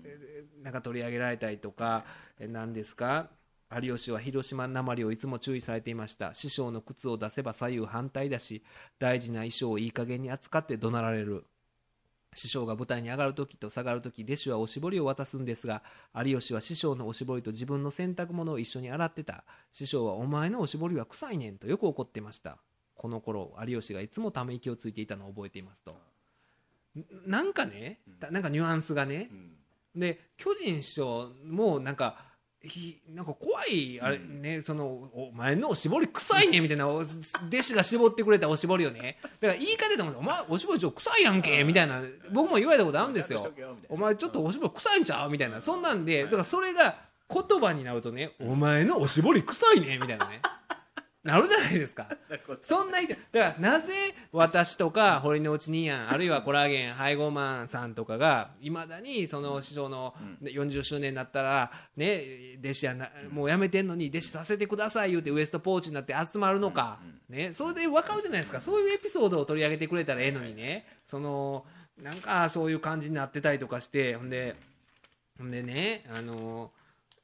[0.03, 2.03] えーなんか取り上げられたりとか
[2.37, 3.29] えー何ですか？
[3.71, 6.33] 有吉は広島なまりをいつも注意されていました。
[6.33, 8.63] 師匠の靴を出せば左右反対だし
[8.97, 11.45] 大事な衣装をいい加減に扱って怒鳴られる。
[12.35, 15.81] 師匠が舞台に上がるときと下がるとき弟子はおしぼりを渡すんですが
[16.15, 19.43] 有吉は師匠のおしぼりと自分の洗濯物を一緒に洗ってた。
[19.71, 22.57] 師匠はお前のおしぼりは臭いねんとよく怒ってました
[22.99, 25.95] この頃有吉がいつもため息をついていたのを覚えていますと。
[26.97, 29.29] んなんかねたなんかニュアンスがね
[29.95, 29.99] うん。
[30.01, 32.17] で巨人師匠もなんか
[32.61, 34.41] ひなんか怖いあれうん。
[34.41, 37.07] ね、そのお前のおしぼり臭いねみたいなお弟
[37.61, 39.17] 子が絞ってくれたおしぼりをね。
[39.39, 42.01] だから言い方でもお前おしぼりちょ臭いやんけみたいな
[42.33, 43.49] 僕も言われたことあるんですよ。
[43.87, 46.97] お前ちょっとおしぼり臭いんちゃうみたいなそんなんでだからそれが
[47.29, 50.41] 言葉になるとねお前のおしぼり臭いねみたいなね
[51.23, 52.07] なるじゃないですか。
[52.61, 68.61] そんな人だからなぜ私とか堀之内兄やんあるいはコラーゲン配合マンさんとかがいまだにその師匠のね40周年になったらね弟子やなもうやめてんのに弟子させてください言うてウエストポーチになって集まるのかねそれで分かるじゃないですか。
[68.61, 70.85] そういうエピソードを取り上げてくれたらええのにね。
[71.05, 71.65] その
[72.01, 74.55] なんかそういう感じになってたりとかしてほんで
[75.37, 76.71] ほんでねあの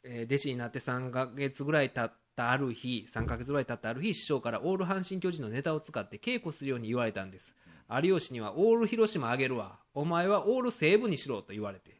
[0.03, 7.55] えー弟子になって3ヶ月ぐらい経ったある日3ヶ月ぐらい経ったある日師匠からオール阪神・巨人のネタを使って稽古するように言われたんです。
[7.89, 9.79] 有吉にはオール広島あげるわ。
[9.93, 11.95] お前はオール西武にしろと言われて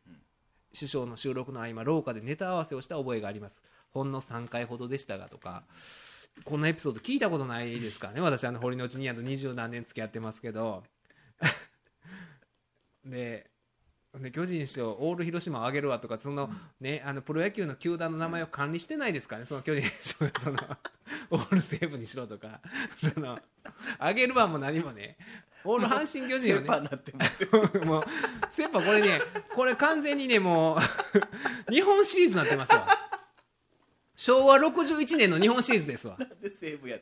[0.73, 3.63] 師匠の収録の合間廊下でネタ合わせをした覚えがあります。
[3.91, 5.63] ほんの3回ほどでしたがとか
[6.43, 8.21] こんなエピソード聞いたことないですからね。
[8.21, 10.83] 私あの堀之内兄やと二十何年付き合ってますけど。
[13.05, 13.49] で
[14.21, 16.49] で巨人師匠オール広島をあげるわとかその、
[16.79, 20.57] ね、あのプロ野球の球団の名前を管理してないですからねその巨人師匠がその
[21.31, 22.61] オール西武にしろとか
[23.13, 23.39] その
[23.99, 25.17] あげるわも何もね
[25.63, 28.03] オール阪神巨人をねセーパーになってももう
[28.51, 29.19] セッパこれね
[29.53, 30.79] これ完全にねもう
[31.71, 32.87] 日本シリーズになってますわ。
[34.17, 36.17] 昭和61年の日本シリーズですわ。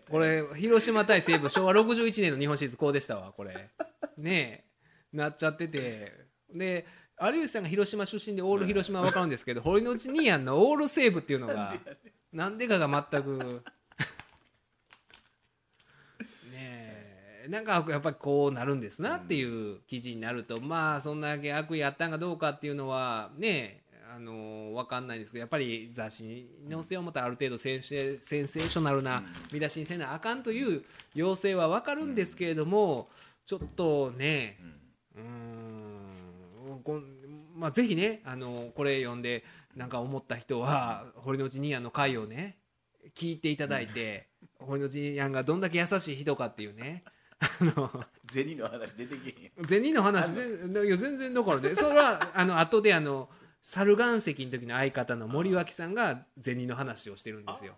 [0.10, 3.70] これ広島対西武昭和61年の日本シリーズこうでしたわこれ。
[4.18, 4.66] ね
[5.14, 6.24] えなっちゃってて。
[6.54, 6.86] で
[7.32, 11.80] 有吉さんが広島出身でオール広島は分かるんですけど 堀之内兄やんのオール西武っていうのが
[12.32, 13.38] なんでかが全く。
[16.52, 17.48] ねえ。
[17.50, 23.84] なんかやっぱりこうなるんですなっていう記事になると、まあそんだけ悪意あったんかどうかっていうのはね
[24.16, 30.84] あの分かんないですけどやっぱり雑誌に載せよう思ったらある程度センセセンセーショナルな見出しにせなあかんという
[31.16, 33.10] 要請は分かるんですけれども
[33.46, 34.60] ちょっとね
[35.16, 37.13] うーんこん
[37.64, 42.58] まあ、ぜひねあのこれ読んでなんか思った人は堀之内兄やんの回をね
[43.16, 44.28] 聞いていただいて
[44.60, 47.06] 堀之内兄やんがどんだけ優しい人かっていうね。
[47.40, 47.90] あの
[48.30, 51.76] 銭の話出てけへんよ銭の話全いや全然だからね。
[51.76, 53.30] それはあの後であの
[53.62, 57.76] 猿岩石の時の相方の森脇さんが銭の話をしてるんですよ。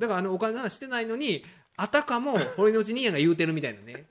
[0.00, 1.44] だからあのお金の話してないのに
[1.76, 4.06] あたかも堀之内兄やんが言うてるみたいなね。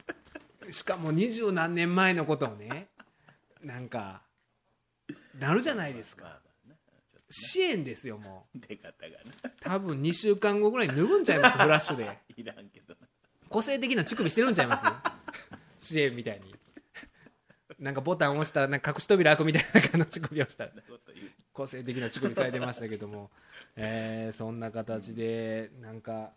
[0.70, 2.88] しかも二十何年前のことをね。
[3.64, 4.22] なんか
[5.48, 6.40] なるじゃないですか。
[7.30, 8.60] 支援ですよもう。
[8.60, 9.50] と出方がな。
[9.62, 12.18] 多分2週間後ぐらいに脱ぐんちゃいますフラッシュで。
[12.38, 13.08] いらんけどな。
[13.50, 14.86] 個性的な乳首してるんちゃいます？
[15.80, 16.56] 支援みたいに。
[17.80, 20.70] なんかボタン押したらなんか隠し扉開くみたいな感じの乳首をした
[21.52, 23.30] 個性的な乳首されてましたけども、
[23.76, 26.32] えーそんな形でなんか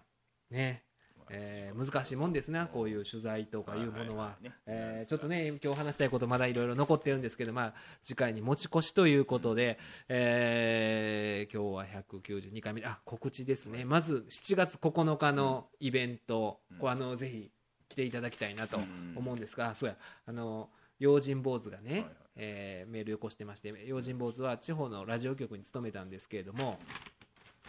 [0.51, 0.83] ね
[1.31, 4.37] えー難しいもんですね、こういう取材とかいうものは。
[4.67, 17.51] えーちょっとね、今日話したいこと、まだいろいろ残ってるんですけど、まあ、次回に持ち越しということで、えー今日は192回目、あ告知ですね、まず7月9日のイベント、あのぜひ
[17.89, 18.79] 来ていただきたいなと
[19.15, 19.97] 思うんですが、そうや、
[20.27, 22.11] あの用心坊主がね、はいはい。
[22.37, 26.79] えーメールよこしてまして、用心坊主は地方のラジオ局に勤めたんですけれども、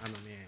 [0.04, 0.48] あのね、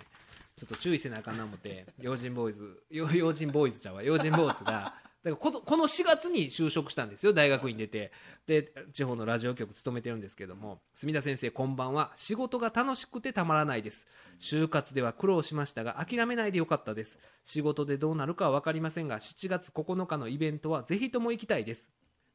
[0.60, 4.94] ちょっと注意せなあかんな思って、 用心ボーイズ、用心ボーイズちゃうわ、用心坊主が、だか
[5.24, 8.12] らこのこの4月に就職したんですよ、大学院出て、
[8.46, 14.06] で地方のラジオ局勤めてるんですけども、墨田先生、こんばんは、仕事が楽しくてたまらないです、
[14.38, 21.90] 就活では苦労しましたが、諦めないでよかったです、仕事でどうなるかは分かりませんが、7月9日のイベントはぜひとも行きたいです。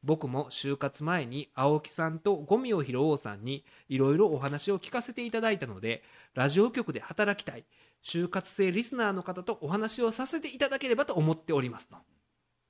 [0.05, 6.03] 僕も就活前に青木さんとゴミを拾おうさんにいろいろお話を聞かせていただいたので
[6.35, 7.65] ラジオ局で働きたい
[8.03, 11.97] 就活生リスナーの方とお話をさせていただければと思っておりますと。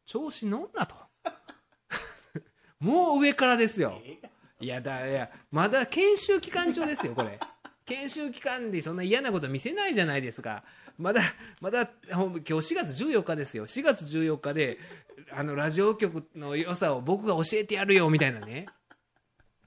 [0.05, 0.95] 調子乗んなと。
[2.79, 4.01] もう上からですよ。
[4.61, 7.37] いやだいやまだ研修期間中ですよこれ。
[7.85, 10.63] 研修期間でそんな嫌なこと見せないじゃないですか。
[10.97, 11.21] まだ
[11.59, 13.67] まだ今日4月14日ですよ。
[13.67, 14.79] 4月14日で
[15.31, 18.67] あのラジオ局の良さを僕が教えてやるよみたいなね。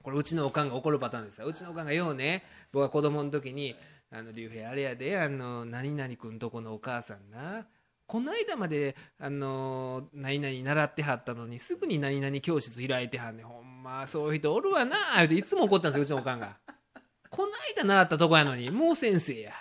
[0.01, 1.47] これうちのおかんが怒るパターンですよ。
[1.47, 3.75] うちのおかんがようね僕が子供の時に
[4.11, 7.67] 「あの竜兵あれやであの何々君とこのお母さんな。
[8.07, 16.57] この間まであの何々習ってはったのにすぐに何々教室開いてはんねほんまそういう人おるわな」言うていつも怒ったんですようちのおかんが
[17.29, 19.53] 「この間習ったとこやのにもう先生や」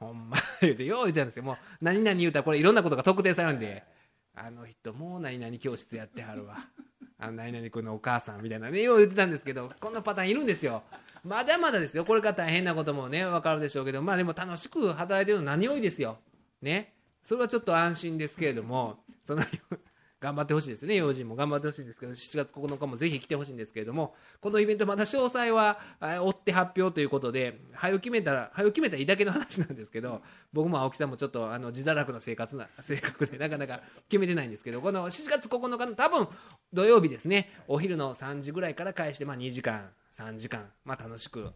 [0.00, 1.44] ほんま言うてよう言うてたんですよ。
[1.44, 3.84] もう何々言うたらこれいろんなことが特定されるんで。
[4.36, 6.68] あの人もう何々教室やってはるわ。
[7.18, 10.82] あの何々君のお母さんみたいなねよう言ってたんですけどこんなパターンいるんですよ。
[11.24, 12.04] まだまだですよ。
[12.04, 16.18] これから大変なこともね分かるでしょうけどまあでも楽しく働いてるの何よりですよ。
[16.60, 16.94] ね。
[17.22, 19.42] それはちょっと安心ですけれどもその
[20.26, 20.96] 頑張ってほしいですね。
[20.96, 30.22] 用心も頑張ってほしいんですけど7月9日もぜひ来てほしいんですけれどもこのイベントまだ詳細は追って発表ということで早く決めたら早く決めたらいいだけの話なんですけど
[30.52, 36.26] 僕も青木さんもちょっとあの自堕落な生活な性格でなかなか決めてないんですけどこの7月9日の多分
[36.72, 37.48] 土曜日ですね。
[37.68, 41.52] お昼の3時ぐらいから開始で、まあ、2時間3時間、まあ、楽しく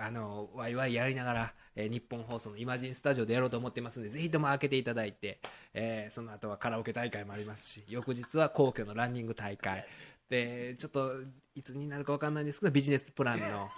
[0.00, 5.40] あのワイワイやりながら、えー日本放送のイマジンスタジオでやろうと思ってますのでぜひとも開けていただいて、
[5.74, 9.84] えーその後はカラオケ大会もありますし翌日は皇居のランニング大会。
[10.28, 11.12] でちょっと
[11.54, 13.70] いつになるか分かんないんですけどビジネスプランの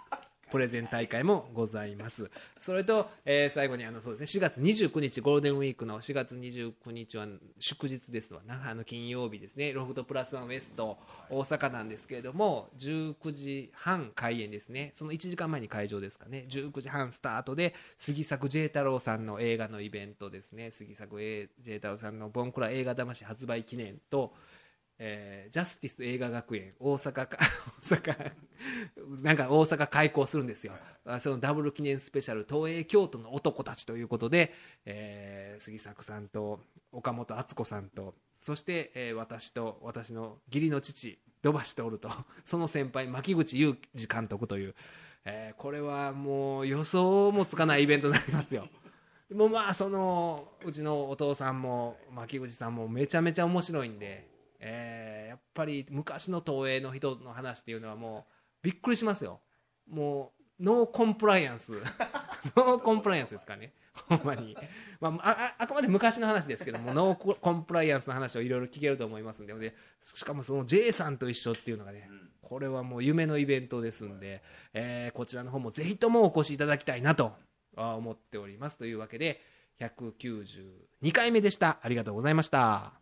[0.50, 2.30] プレゼン大会もございます。
[2.58, 7.26] それと、えー最後にあのそうですね4月29日ゴールデンウィークの4月29日は
[7.58, 8.70] 祝日ですわな。
[8.70, 9.72] あの金曜日ですね。
[9.72, 10.98] ロフトプラスワンウエスト
[11.28, 14.92] 大阪なんですけれども19時半開演ですね。
[14.94, 16.46] その1時間前に会場ですかね。
[16.48, 20.70] 19時半スタートで杉作 J 太郎さんの映画のイベントですね。
[20.70, 24.34] 杉作 J 太郎さんのボンクラ映画魂発売記念と
[25.02, 27.38] えージャスティス映画学園大阪か
[27.82, 28.32] 大阪
[29.22, 30.74] なんか大阪開校するんですよ。
[31.06, 34.52] あそのダブル記念スペシャル東映京都の男たちということで、
[34.84, 36.60] えー杉作さんと
[36.92, 42.10] 岡本敦子さんとそして、えー私と私の義理の父土橋徹と
[42.44, 44.74] その先輩牧口裕二監督という、
[45.24, 48.68] えーこれはもう予想もつかないイベントになりますよ。
[49.32, 54.28] もうまあそのうちのお父さんも牧口さんもめちゃめちゃ面白いんで、
[54.60, 58.32] えーやっぱり昔の東映の人の話っていうのはもう
[58.62, 59.40] びっくりしますよ。
[59.88, 61.72] もうノーコンプライアンス。
[62.56, 63.72] ノーコンプライアンスですかね。
[64.08, 64.56] ほんまに、
[65.00, 69.54] まあ、ああくまで昔の話ですけどもノーコンプライアンスの話をいろいろ聞けると思いますんで。
[69.54, 72.08] でしかもその J さんと一緒っていうのがね、
[72.42, 74.42] これはもう夢のイベントですんで、
[74.72, 77.36] えーこちらの方もぜひともお越しいただきたいなと
[77.76, 78.78] あ思っております。
[78.78, 79.40] というわけで
[79.78, 81.78] 192回目でした。
[81.82, 82.99] ありがとうございました